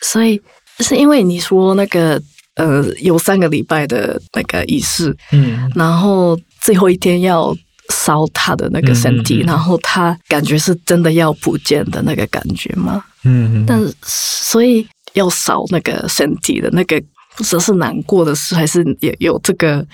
[0.01, 0.41] 所以
[0.79, 2.21] 是因为你说那个。
[2.59, 7.55] 呃，有三个礼拜的那个仪式，嗯，然后最后一天要
[7.87, 13.01] 烧他的那个身体，嗯、然后他感觉是真的要不见的那个感觉吗？
[13.23, 17.01] 嗯，但所以要烧那个身体的那个，
[17.37, 19.85] 不知道是难过的事，还是也有这个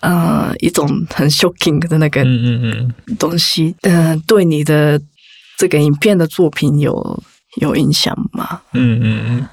[0.00, 4.98] 呃一种很 shocking 的那个嗯嗯嗯东西，嗯、呃，对你的
[5.58, 7.22] 这个影片的作品有
[7.60, 8.62] 有影响吗？
[8.72, 9.48] 嗯嗯嗯，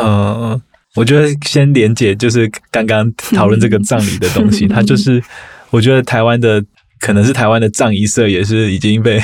[0.00, 0.62] 呃。
[0.96, 5.22] 我觉得先连结就是刚刚讨论这个葬礼的东西， 它就是
[5.70, 6.64] 我觉得台湾的
[7.00, 9.22] 可能是台湾的葬仪社也是已经被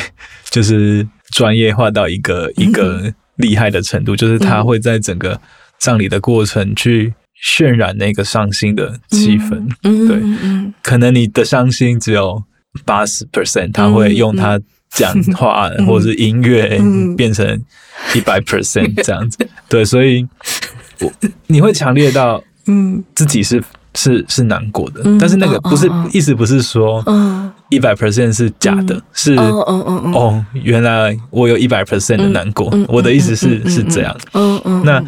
[0.50, 5.40] 就是专业化到一个一个厉害的程度，就是他会在整个
[5.79, 7.12] 葬礼的过程去
[7.44, 9.68] 渲染那个伤心的气氛。
[9.83, 12.42] 对，可能你的伤心只有
[12.85, 14.59] 八十 percent，他会用他
[14.90, 16.81] 讲话或者是音乐
[17.16, 17.61] 变成
[18.14, 19.46] 一百 percent 这样子。
[19.68, 20.26] 对，所以
[21.00, 21.12] 我
[21.48, 23.02] 你会强烈到嗯。
[23.14, 23.62] 自己是
[23.94, 27.04] 是是难过的，但是那个不是意思不是说
[27.70, 29.64] 一百 percent 是假的，是哦
[30.14, 32.72] 哦原来我有一百 percent 的难过。
[32.88, 34.16] 我的意思是是这样。
[34.32, 35.02] 嗯嗯，那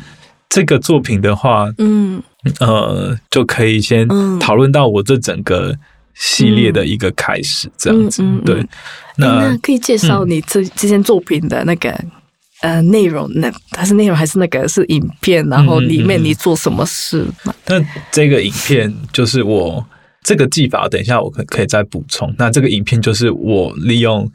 [0.48, 2.22] 这个作品的话，嗯。
[2.61, 4.07] 呃就可以先
[4.38, 5.74] 讨论到我这整个。
[6.20, 8.66] 系列的一个开始，这样子，嗯嗯嗯、对。
[9.18, 11.96] 那，那可以介绍你这、嗯、这件作品的那个
[12.61, 15.47] 呃内容，那它是内容还是那个是影片？
[15.49, 17.55] 然后里面你做什么事吗？
[17.66, 19.85] 那、嗯嗯嗯、这个影片就是我
[20.23, 22.35] 这个技法，等一下我可可以再补充。
[22.38, 24.31] 那这个影片就是我利用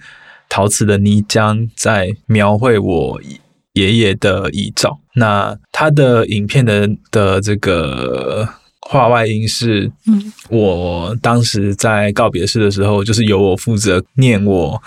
[0.50, 3.22] 陶瓷的泥浆在描绘我
[3.74, 5.00] 爷爷的遗照。
[5.16, 8.48] 那他的影片的的这个。
[8.90, 9.90] 画外音是，
[10.50, 14.82] 我当时在告别式的时候，就是由我负责念我，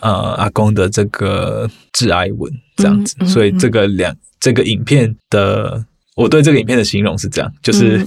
[0.00, 3.16] 呃，阿公的这个致哀文这样子。
[3.26, 5.84] 所以这个两这个影片的，
[6.14, 7.98] 我对这个影片的形容是这样，就是，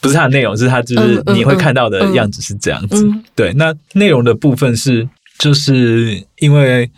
[0.00, 3.08] 不是它的内容，是它就是你会看到的样子是这样子。
[3.36, 6.90] 对，那内容的部分是，就是因为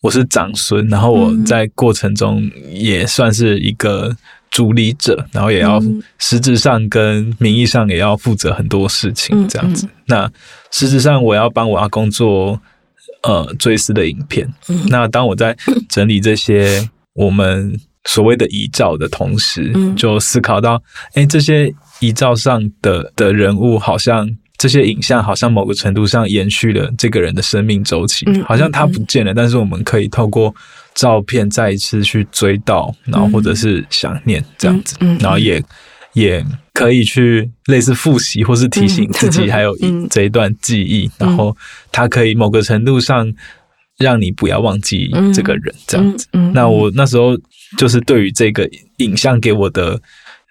[0.00, 4.16] 我是长孙，然后我在过程中也算是一个。
[4.52, 5.82] 主理者，然后也要
[6.18, 9.86] 实质上跟名义上也要负责很多事情，这样子。
[9.86, 10.32] 嗯嗯、那
[10.70, 12.60] 实质上我要帮我阿公做
[13.22, 14.46] 呃追思的影片。
[14.68, 15.56] 嗯、那当我在
[15.88, 20.82] 整理这些我们所谓的遗照的同时，嗯、就思考到，
[21.14, 30.54] 哎，这些遗照上的的人物，好像这些影像，好像某个程度上延续了这个人的生命周期，嗯、好像他不见了，嗯、但是我们可以透过。
[30.94, 35.62] 照片再一次去追悼，然后或者是想念这样子，然后也
[36.14, 39.76] 也可以去类似复习或是提醒自己，还有
[40.10, 41.56] 这一段记忆，嗯、然后
[41.90, 43.32] 它可以某个程度上
[43.98, 46.26] 让你不要忘记这个人这样子。
[46.32, 47.36] 嗯嗯嗯、那我那时候
[47.78, 50.00] 就是对于这个影像给我的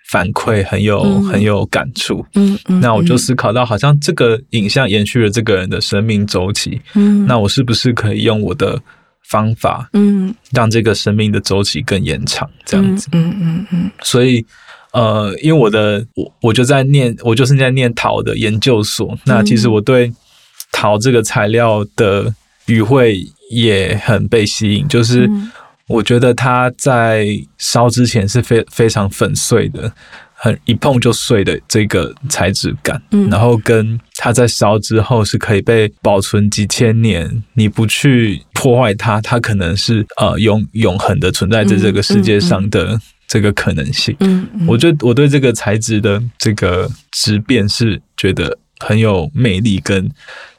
[0.09, 2.25] 反馈很有、嗯、很有感触。
[2.35, 6.81] 嗯那我就思考到，好像这个影像延续了这个人的生命周期。
[6.95, 8.81] 嗯，那我是不是可以用我的
[9.23, 13.91] 方法，嗯，让这个生命的周期更延长，这样子，嗯嗯嗯。
[14.01, 14.45] 所以，
[14.91, 19.17] 呃，因为我的我我就在念，我就是在念陶的研究所。
[19.25, 20.11] 那其实我对
[20.71, 22.33] 陶这个材料的
[22.65, 25.29] 语汇也很被吸引，就是
[25.87, 29.93] 我觉得它在烧之前是非非常粉碎的。
[30.43, 44.15] 很一碰就碎的这个材质感，嗯，然后跟它在烧之后是可以被保存几千年，你不去破坏它，它可能是呃永永恒的存在在这个世界上的这个可能性。
[44.21, 50.09] 嗯，嗯，我觉得我对这个材质的这个质变是觉得很有魅力，跟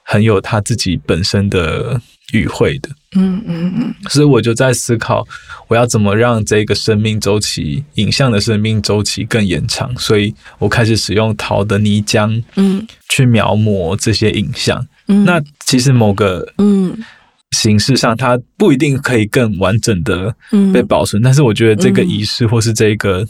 [0.05, 2.01] 很有他自己本身的。
[2.33, 5.23] 语汇的，嗯嗯嗯，所以我就在思考，
[5.69, 9.95] 我要怎么让这个生命周期、影像的生命周期更延长。
[9.99, 14.83] 所以我开始使用陶的泥浆，嗯，去描摹这些影像。
[15.09, 16.97] 嗯，那其实某个嗯
[17.51, 20.35] 形式上，它不一定可以更完整的
[20.73, 23.29] 被保存，但是我觉得这个仪式或是这个。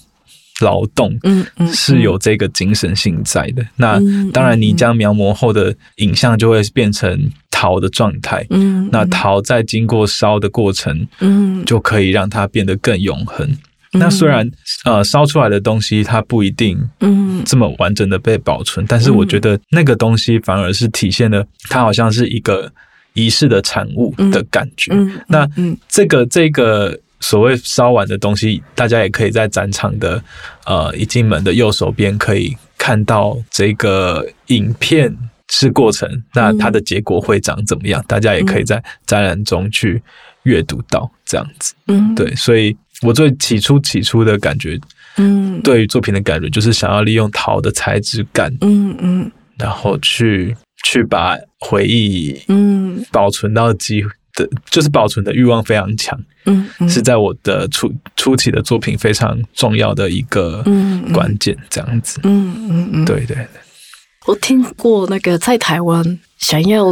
[0.62, 3.62] 劳动，嗯嗯，是有这个精神性在的。
[3.77, 4.01] 那
[4.33, 8.46] 当然，泥浆描摹后的影像就会变成陶的状态。
[8.51, 13.46] 嗯，那陶在经过烧的过程，嗯，就可以让它变得更永恒。
[13.92, 14.51] 那虽然
[14.85, 22.72] 呃，烧出来的东西它不一定嗯这么完整的被保存，但是我觉得那个东西反而是体现了它好像是一个
[23.12, 24.92] 仪式的产物的感觉。
[25.29, 25.46] 那
[25.88, 26.98] 这个这个。
[27.22, 30.22] 所谓烧完的东西，大家也可以在展场的
[30.66, 35.16] 呃一进门的右手边可以看到这个影片
[35.48, 38.04] 是过程，那它的结果会长怎么样？
[38.08, 40.02] 大家也可以在展览中去
[40.42, 41.72] 阅读到这样子。
[41.87, 44.78] 嗯，对，所以我最起初起初的感觉，
[45.16, 54.11] 嗯，对于作品的感觉就是想要利用陶的材质感，嗯嗯，然后去去把回忆嗯保存到机会。
[54.42, 60.64] 的，就是保存的欲望非常强，嗯，嗯，是在我的初初期的作品非常重要的一个
[61.12, 63.47] 关键，这样子，嗯嗯嗯，嗯对对对。
[64.26, 66.86] 我听过那个在台湾想要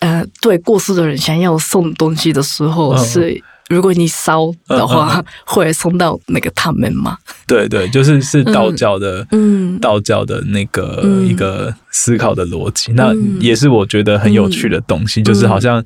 [0.00, 7.18] 呃对过世的人想要送东西的时候，嗯、是如果你烧的话，嗯、会送到那个他们吗？
[7.46, 15.84] 对对，就是是道教的，嗯，道教的那个一个思考的逻辑，嗯、那也是我觉得很有趣的东西，嗯、就是好像。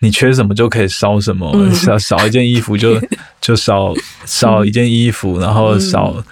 [0.00, 3.00] 你缺什么就可以烧什么，少 少一件衣服就
[3.40, 3.94] 就烧
[4.24, 6.22] 烧一件衣服，然后少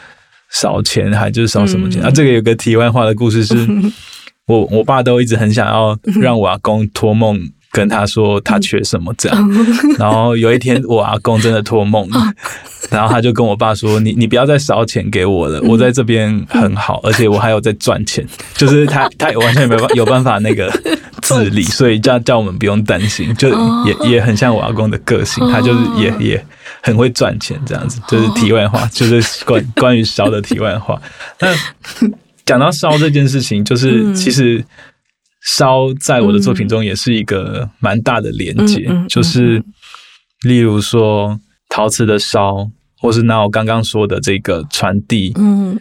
[0.50, 2.10] 少钱还就是少什么钱啊？
[2.10, 3.54] 这个有个题外话的故事是，
[4.46, 7.38] 我我爸都一直很想要让我阿公托梦。
[7.70, 9.50] 跟他说他缺什么这样，
[9.98, 12.08] 然后有一天我阿公真的托梦，
[12.90, 20.72] 然后他就跟我爸说：“你你不要再烧钱给我了，我在这边很好，而且我还有在赚钱。”就是他他完全没办法有办法那个
[21.28, 23.48] 自理，所以叫叫我们不用担心，就
[23.84, 26.46] 也也很像我阿公的个性，他就是也也
[26.82, 28.00] 很会赚钱这样子。
[28.08, 31.00] 就是题外话，就是关关于烧的题外话。
[31.40, 31.48] 那
[32.44, 34.64] 讲到烧这件事情，就是其实。
[35.40, 39.62] 烧在我的作品中也是一个蛮大的连接，就是
[40.42, 42.68] 例如说陶瓷的烧，
[42.98, 45.80] 或是那我刚刚说的这个传递，嗯，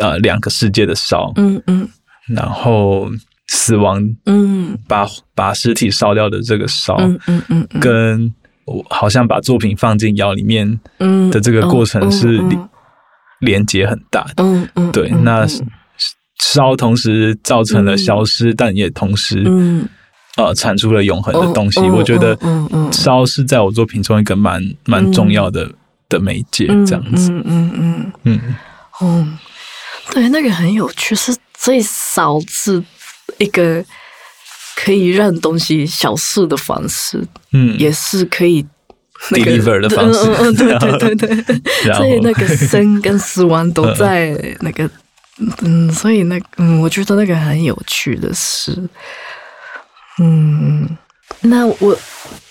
[0.00, 1.88] 呃，两个世界的烧，嗯嗯，
[2.28, 3.08] 然后
[3.54, 7.80] 死亡，嗯，把把尸体烧掉的这个烧，嗯嗯嗯，嗯。
[7.80, 8.34] 跟
[8.64, 12.42] 我好像把作品放进窑里面，嗯的这个过程是
[13.40, 15.46] 连接很大的，嗯嗯，对，那。
[16.40, 19.88] 烧同时造成了消失，嗯、但也同时，嗯、
[20.36, 21.80] 呃，产出了永恒的东西。
[21.80, 22.36] 哦、我觉得，
[22.92, 25.70] 烧是在我作品中一个蛮蛮、嗯、重要的
[26.08, 27.32] 的媒介，这样子。
[27.32, 28.12] 嗯嗯嗯。
[28.24, 28.54] 嗯，嗯
[29.00, 29.26] 哦，
[30.12, 32.82] 对，那个很有趣，是最少是
[33.38, 33.84] 一个
[34.76, 37.22] 可以让东西消失的方式，
[37.52, 38.64] 嗯，也是可以、
[39.30, 40.20] 那个、deliver 的方式。
[40.20, 44.88] 嗯嗯，对对对对， 所以那个生跟死亡都在那个。
[45.62, 48.70] 嗯，所以那嗯，我觉得那个很有趣的是，
[50.20, 50.88] 嗯，
[51.40, 51.98] 那我，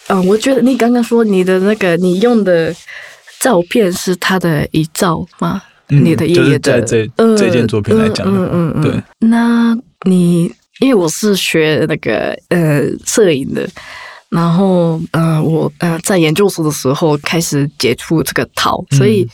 [0.08, 2.76] 嗯，我觉得你刚刚说你的那个你用的
[3.40, 5.62] 照片是他的遗照吗？
[5.88, 9.04] 嗯、你的爷爷的在这、呃、这件作品来讲，嗯嗯嗯，对。
[9.20, 10.54] 那你
[10.84, 13.66] 因为我是学那个呃摄影的，
[14.28, 19.24] 然后呃我呃在研究所的时候开始接触这个陶，所以。
[19.24, 19.30] 嗯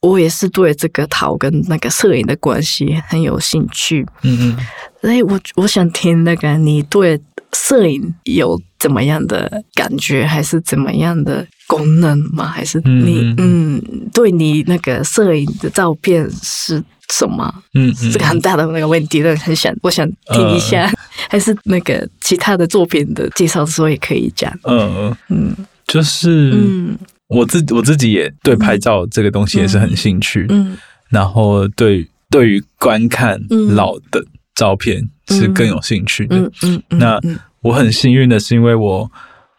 [0.00, 4.06] 我也是对这个陶跟那个摄影的关系很有兴趣。
[4.22, 4.56] 嗯嗯，
[5.00, 7.20] 所以我我想听那个你对
[7.52, 12.46] 摄影有怎么样的感觉，还是怎么样的功能吗？
[12.46, 13.82] 还是你嗯，
[14.14, 16.80] 对你那个摄影的照片是
[17.12, 17.52] 什么？
[17.74, 20.90] 嗯，这个很大的那个问题，但很想我想听一下，
[21.28, 24.52] 还是那个其他的作品的介绍的时候也可以讲。
[24.64, 25.54] 嗯嗯，
[25.86, 26.98] 就是嗯。
[27.28, 30.78] 我自我自己也对拍照这个东西也是很兴趣，嗯，嗯，
[31.10, 33.38] 然后对对于观看
[33.74, 37.20] 老的照片是更有兴趣的，嗯嗯，嗯，嗯，那
[37.60, 39.10] 我很幸运的是，因为我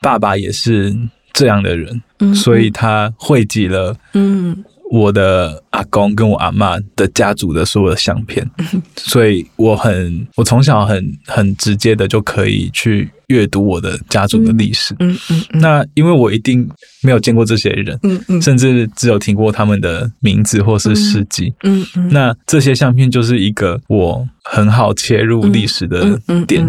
[0.02, 0.96] 爸爸也是
[1.32, 4.66] 这样的人，嗯，所以他汇集了，嗯。
[4.92, 8.50] 我的阿公跟我阿嬷的家族的所有的相片，
[8.98, 14.96] 所以我很，我从小很很直接的就可以去阅读我的家族的历史。
[15.00, 16.68] 嗯嗯，那因为我一定
[17.04, 21.54] 没有见过这些人，嗯嗯，甚至只有听过他们的名字或是事迹。
[21.64, 26.66] 嗯嗯，那这些相片就是一个我很好切入历史的点，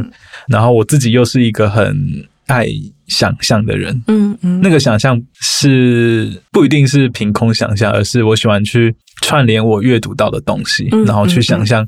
[0.47, 2.29] 然后我自己又是一个很。
[2.51, 2.67] 爱
[3.11, 11.87] 想象的人，嗯嗯，那个想象是不一定是凭空想象，而是我喜欢去串联我阅读到的东西，然后去想象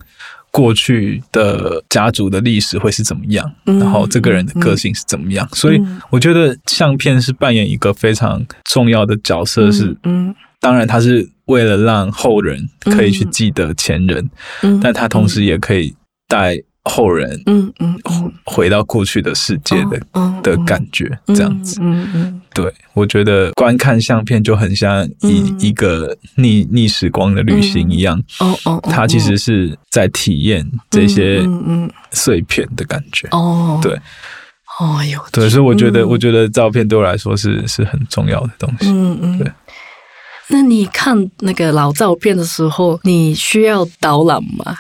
[0.51, 5.49] 过去的家族的历史会是怎么样，然后这个人的个性是怎么样。
[5.53, 14.29] 所以我觉得相片是扮演一个非常重要的角色，是，嗯，当然它是为了让后人可以去记得前人，
[14.63, 15.95] 嗯，但它同时也可以
[16.27, 16.59] 带。
[16.85, 17.99] 后人，嗯嗯，
[18.45, 20.01] 回到过去的世界的
[20.43, 31.47] 的感觉，这样子，嗯嗯，对，我觉得观看相片就很像一一个逆逆时光的旅行一样，哦哦，它其实是在体验这些
[32.11, 33.93] 碎片的感觉，哦，对，
[34.81, 39.53] 哦哟，对，所以我觉得，我觉得照片对我来说是是很重要的东西，嗯嗯，对。
[40.53, 44.77] 那你看那个老照片的时候，你需要导览吗？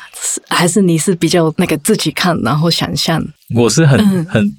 [0.48, 3.24] 还是你是比较那个自己看然后想象？
[3.54, 4.54] 我是很很，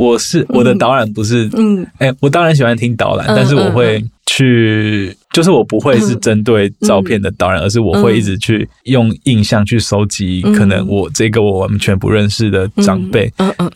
[0.00, 13.30] 我是我的导览不是，嗯，哎，我当然喜欢听导览，但是我会去，就是我不会是针对照片的导览，而是我会一直去用印象去收集，可能我这个我完全不认识的长辈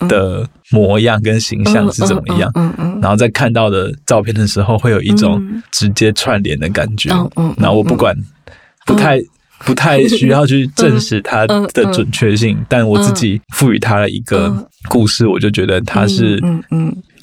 [0.08, 2.50] 的模样跟形象是怎么样，
[3.02, 8.16] 然后在看到的照片的时候，会有一种直接串联的感觉，嗯嗯，然后我不管
[8.86, 9.22] 不太。
[9.64, 16.40] 不太需要去证实它的准确性，但我自己赋予它了一个故事，我就觉得它是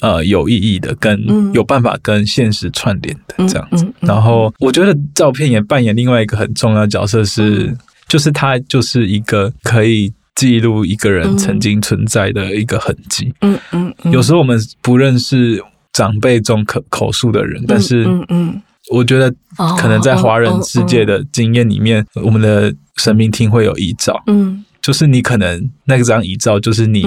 [0.00, 1.18] 呃有意义的，跟
[1.52, 3.86] 有办法跟现实串联的这样子。
[4.00, 7.74] 然后我觉得照片也扮演另外一个很重要的角色，是
[8.08, 13.32] 就是它就是一个可以记录一个人曾经存在的一个痕迹。
[13.42, 15.62] 嗯嗯，有时候我们不认识
[15.92, 18.62] 长辈中口口述的人，但是嗯嗯。
[18.90, 19.32] 我觉得
[19.78, 27.06] 可能在华人世界的经验里面，我们的神明厅会有遗照，嗯，就是你可能那张遗照就是你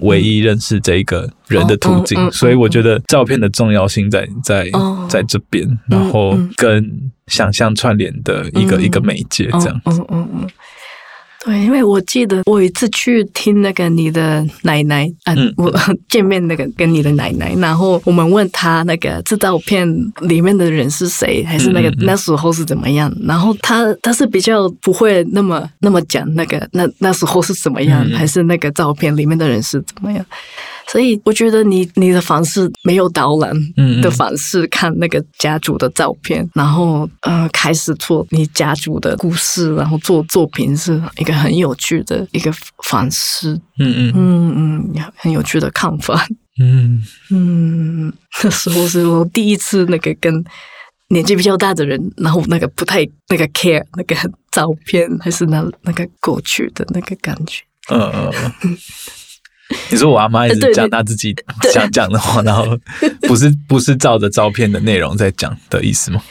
[0.00, 4.68] 唯一认识这一个人的途径，所以我觉得照片的重要性在在
[5.08, 10.04] 在这边，然后跟想象串联的一个一个媒介这样子。
[11.44, 15.72] 对，因为我记得我有一次去听那个你的奶奶，啊、嗯，我
[16.08, 19.86] 见面那个跟你的奶奶，然后我们问他那个这照片
[20.20, 23.12] 里面的人是谁，还是那个那时候是怎么样？
[23.22, 30.24] 然后他他是比较不会那么那么讲那个那那时候是怎么样，还是那个照片里面的人是怎么样？
[30.88, 33.52] 所以我觉得你你的方式没有导览
[34.02, 42.52] 的方式看那个家族的照片，嗯嗯然后呃开始做你家族的故事，然后做作品是一个很有趣的一个
[42.84, 43.54] 方式。
[43.78, 46.26] 嗯嗯嗯嗯，很有趣的看法。
[46.60, 48.12] 嗯嗯，
[48.44, 50.44] 那时候是我第一次那个跟
[51.08, 54.14] 年纪比较大的人，然后那个不太那个 care 那个
[54.50, 57.62] 照片，还是那那个过去的那个感觉。
[57.90, 58.30] 嗯
[58.62, 58.78] 嗯。
[59.90, 61.34] 你说我阿妈一直讲她自己
[61.72, 62.64] 想讲的话，然后
[63.22, 66.22] 不是 不是照着照片的内容在讲的意思吗？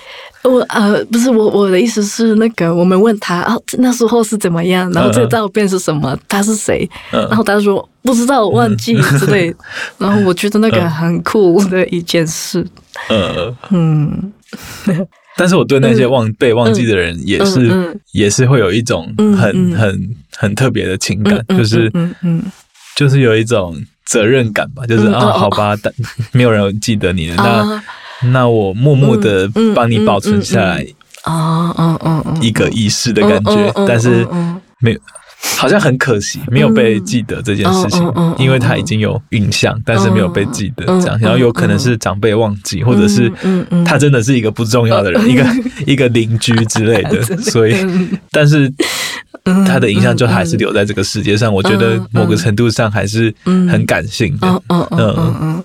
[0.43, 6.89] 我呃不是我我的意思是那个我们问他啊那时候是怎么样，然后这个照片是什么，他是谁？
[7.11, 9.53] 然后他说不知道，忘记之类。
[9.99, 12.65] 然后我觉得那个很酷的一件事。
[13.09, 14.33] 嗯嗯。
[15.37, 22.43] 但是我对那些忘被忘记的人也是也是会有一种很很很特别的情感，就是嗯嗯。
[22.95, 23.75] 就是有一种
[24.05, 25.93] 责任感吧，就是、嗯、啊，好吧，但
[26.33, 27.83] 没有人记得你了，那
[28.29, 30.85] 那我默默的帮你保存下来
[31.23, 34.27] 啊，嗯嗯嗯，一个仪式的感觉，但是
[34.79, 34.99] 没有，
[35.57, 43.31] 好像很可惜，没有被记得这件事情，因为他已经有印象，但是没有被记得这样，然后有可能是长辈忘记，或者是
[43.85, 45.45] 他真的是一个不重要的人， 一个
[45.87, 47.75] 一个邻居之类的， 所以，
[48.29, 48.71] 但是。
[49.67, 54.47] 他的影响就还是留在这个世界上，我觉得某个程度上还是很感性的。
[54.47, 55.63] 嗯嗯嗯嗯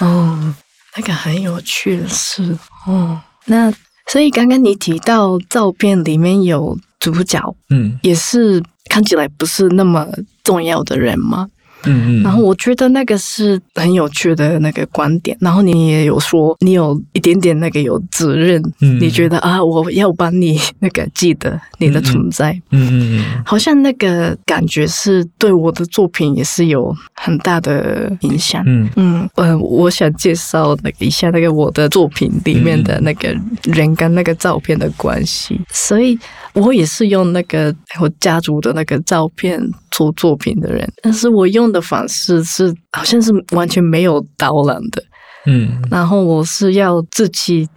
[0.00, 0.54] 嗯，
[0.96, 3.20] 那个很有趣的事哦。
[3.46, 3.72] 那
[4.08, 7.40] 所以刚刚你提到照片里面有主角，
[7.70, 10.06] 嗯，也是看起来不是那么
[10.42, 11.48] 重要的人吗？
[11.86, 15.36] 嗯嗯，然后我觉得那个是很有趣的那个观点。
[15.40, 28.62] 然后你也有说，你有一点点那个有责任，嗯，你觉得啊，我要帮你那个记得你的存在，嗯嗯嗯，好像那个感觉是对我的作品也是有很大的影响。
[28.66, 28.88] 嗯。
[28.96, 33.34] 嗯，呃，我想介绍那个一下那个我的作品里面的那个
[33.64, 36.18] 人跟那个照片的关系，所以
[36.56, 39.60] 我也是用那个我家族的那个照片
[39.92, 41.76] 做作品的人，但是我用的。
[41.76, 45.04] 的方式是好像是完全没有导览的，
[45.44, 47.68] 嗯，然后我是要自己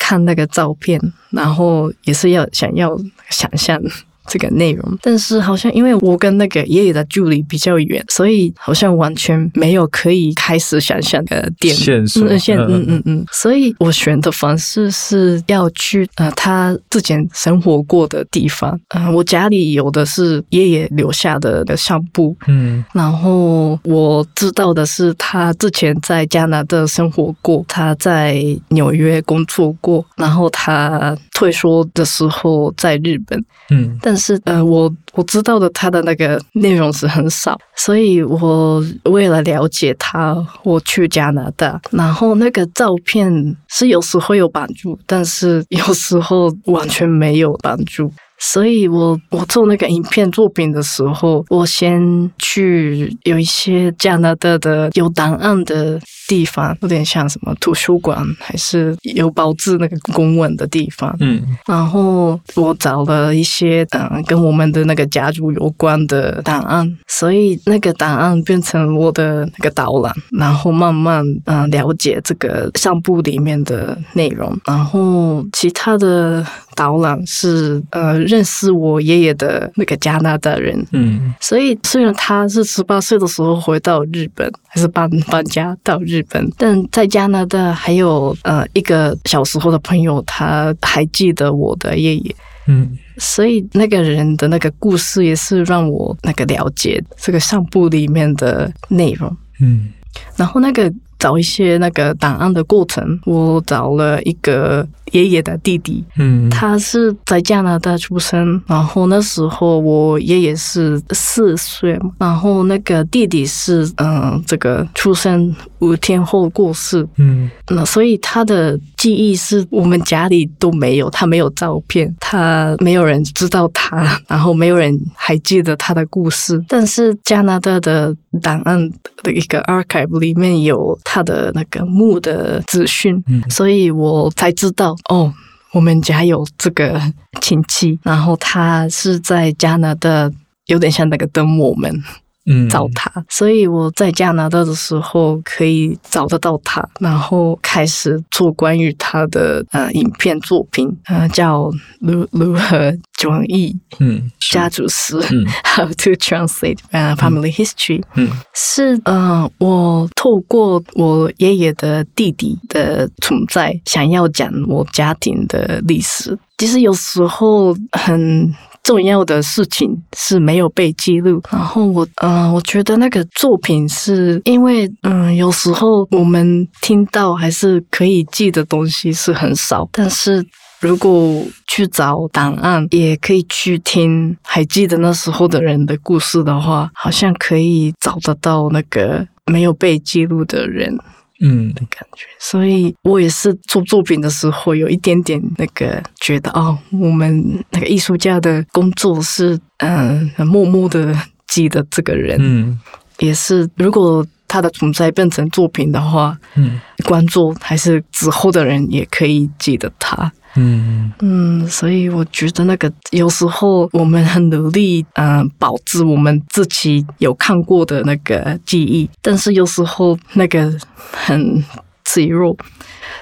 [0.00, 1.00] 看那个照片，
[1.30, 2.98] 然后也是要想要
[3.30, 3.80] 想象。
[4.26, 12.26] 这个内容，但是好像因为我跟那个爷爷的距离比较远，所以好像完全没有可以开始想象的点线索。
[12.26, 18.78] 嗯嗯嗯嗯，所以我选的方式是要去呃他之前生活过的地方。
[18.88, 33.38] 嗯、呃，我家里有的是爷爷留下的的相簿，嗯，然后我知道的是他之前在加拿大生活过，他在纽约工作过，然后他退缩的时候在日本，
[33.70, 34.16] 嗯，但。
[34.16, 40.34] 但是，呃，我我知道的他的那个内容是很少，所以我为了了解他，
[40.64, 48.10] 我去加拿大，然后那个照片是有时候有帮助，但是有时候完全没有帮助。
[48.38, 61.14] 所以我我做那个影片作品的时候，我先去有一些加拿大的有档案的地方，有点像什么图书馆，还是有保质那个公文的地方。
[61.20, 76.44] 嗯，然后我找了一些嗯跟我们的那个家族有关的档案，所以那个档案变成我的那个导览，然后慢慢嗯了解这个相簿里面的内容，然后其他的
[76.76, 78.26] 导览是呃。
[78.26, 99.92] 认识我爷爷的那个加拿大人，嗯，所以虽然他是十八岁的时候回到日本，还是搬搬家到日本，但在加拿大还有呃一个小时候的朋友，他还记得我的爷爷，嗯，所以那个人的那个故事也是让我那个了解这个相簿里面的内容，嗯，
[100.36, 100.92] 然后那个。
[101.26, 128.88] 找一些那个档案的过程，我找了一个爷爷的弟弟，嗯，他是在加拿大出生，然后那时候我爷爷是四岁嘛，然后那个弟弟是嗯，这个出生五天后过世，嗯，那所以他的记忆是我们家里都没有，他没有照片，他没有人知道他，然后没有人还记得他的故事，但是加拿大的档案
[129.26, 135.34] 的一个 archive 里面有他的那个墓的资讯，嗯，所以我才知道哦，
[135.72, 137.00] 我们家有这个
[137.40, 140.30] 亲戚，然后他是在加拿大，
[140.66, 142.00] 有点像那个等我们。
[142.46, 151.70] 嗯，找他，所以我在加拿大的时候可以找得到他，然后开始做关于他的呃影片作品，呃叫
[152.00, 168.54] 如如何转译，嗯，家族史，嗯， How to translate 呃 family history，嗯，是呃我透过我爷爷的弟弟的存在，想要讲我家庭的历史，其实有时候很。
[168.86, 180.46] 重要的事情是没有被记录，然后我，嗯、呃，我觉得那个作品是因为，嗯，有时候我们听到还是可以记的东西是很少，但是
[180.78, 190.96] 如果去找档案，也可以去听还记得那时候的人的故事的话，好像可以找得到那个没有被记录的人。
[191.40, 191.72] 嗯。
[191.74, 201.14] 的感觉，所以我也是做作品的时候有一点点那个觉得哦，我们那个艺术家的工作是嗯，默默的
[201.46, 202.80] 记得这个人，嗯，
[203.18, 210.32] 也是如果他的存在变成作品的话，嗯，观众还是之后的人也可以记得他。
[210.56, 211.12] 嗯。
[211.20, 220.72] 嗯，所以我觉得那个有时候我们很努力，嗯、呃，保持我们自己有看过的那个记忆，但是有时候那个
[221.10, 221.64] 很
[222.04, 222.56] 脆弱，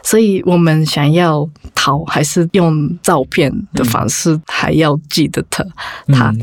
[0.02, 5.64] 所以我们想要逃，还是用照片的方式，还要记得他，
[6.08, 6.34] 嗯、他，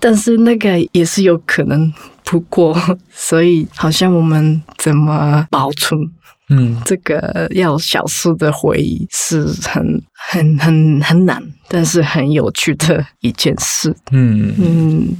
[0.00, 1.92] 但是那个也是有可能
[2.24, 2.76] 不过，
[3.10, 5.98] 所以好像我们怎么保存？
[6.50, 13.94] 嗯，这个要小事的回忆是很很很很难，但是很有趣的一件事。
[14.10, 15.16] 嗯嗯，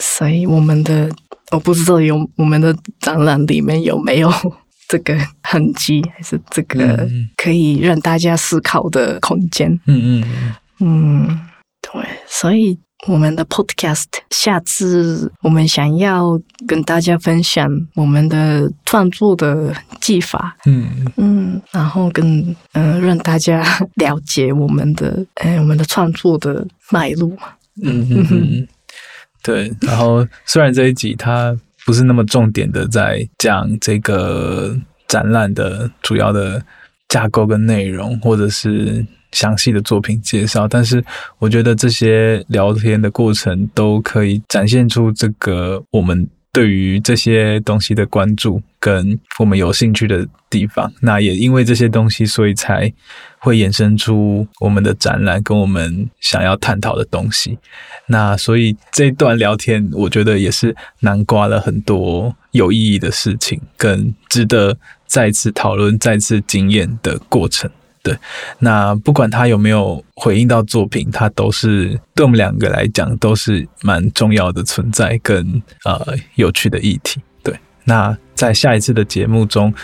[0.00, 1.10] 所以我们的
[1.50, 4.32] 我不知道有我们的展览里面有没有
[4.88, 9.70] 这个痕迹，还是这个可以让大家思考的空间。
[9.86, 11.40] 嗯嗯嗯，
[11.82, 12.78] 对，所以。
[13.06, 22.40] 我们的 Podcast，下次我们想要跟大家分享我们的创作的技法，嗯嗯，然后跟
[22.72, 23.62] 嗯、呃、让大家
[23.96, 27.30] 了解我们的哎 我们的创作的脉络，
[27.82, 28.68] 嗯嗯嗯，
[29.42, 29.72] 对。
[29.82, 34.74] 然后虽然这一集它不是那么重点的在讲这个
[35.06, 36.64] 展览的主要的
[37.08, 39.06] 架构跟内容，或者是。
[39.32, 41.04] 详细的作品介绍，但是
[41.38, 50.90] 我觉得这些聊天的过程都可以展现出这个我们对于这些东西的关注跟我们有兴趣的地方。
[51.00, 52.90] 那也因为这些东西，所以才
[53.38, 57.58] 会衍生出我们的展览跟我们想要探讨的东西。
[58.06, 67.70] 那所以这一段聊天，我觉得也是南瓜了很多有意义的事情，跟值得再次讨论、再次经验的过程。
[68.06, 68.16] 对，
[68.60, 77.20] 那不管他有没有回应到作品，他都是对我们两个来讲都是蛮重要的存在跟呃有趣的议题。
[77.42, 77.52] 对，
[77.82, 79.74] 那在下一次的节目中，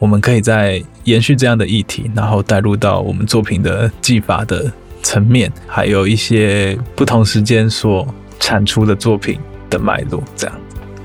[0.00, 4.68] 我们可以再延续这样的议题，然后带入到我们作品的技法的
[5.00, 9.38] 层面，还有一些不同时间所产出的作品
[9.70, 10.20] 的脉络。
[10.34, 10.60] 这样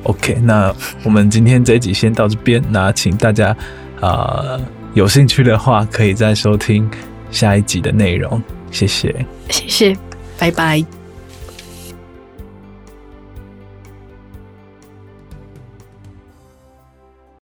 [0.06, 3.56] ，OK，那我们今天这一集先到这边，那请大家
[4.02, 4.58] 啊。
[4.58, 4.62] 呃
[4.94, 6.90] 有兴趣的话，可以再收听
[7.32, 8.42] 下一集的内容。
[8.72, 9.98] 谢谢，谢谢，
[10.38, 11.03] 拜拜。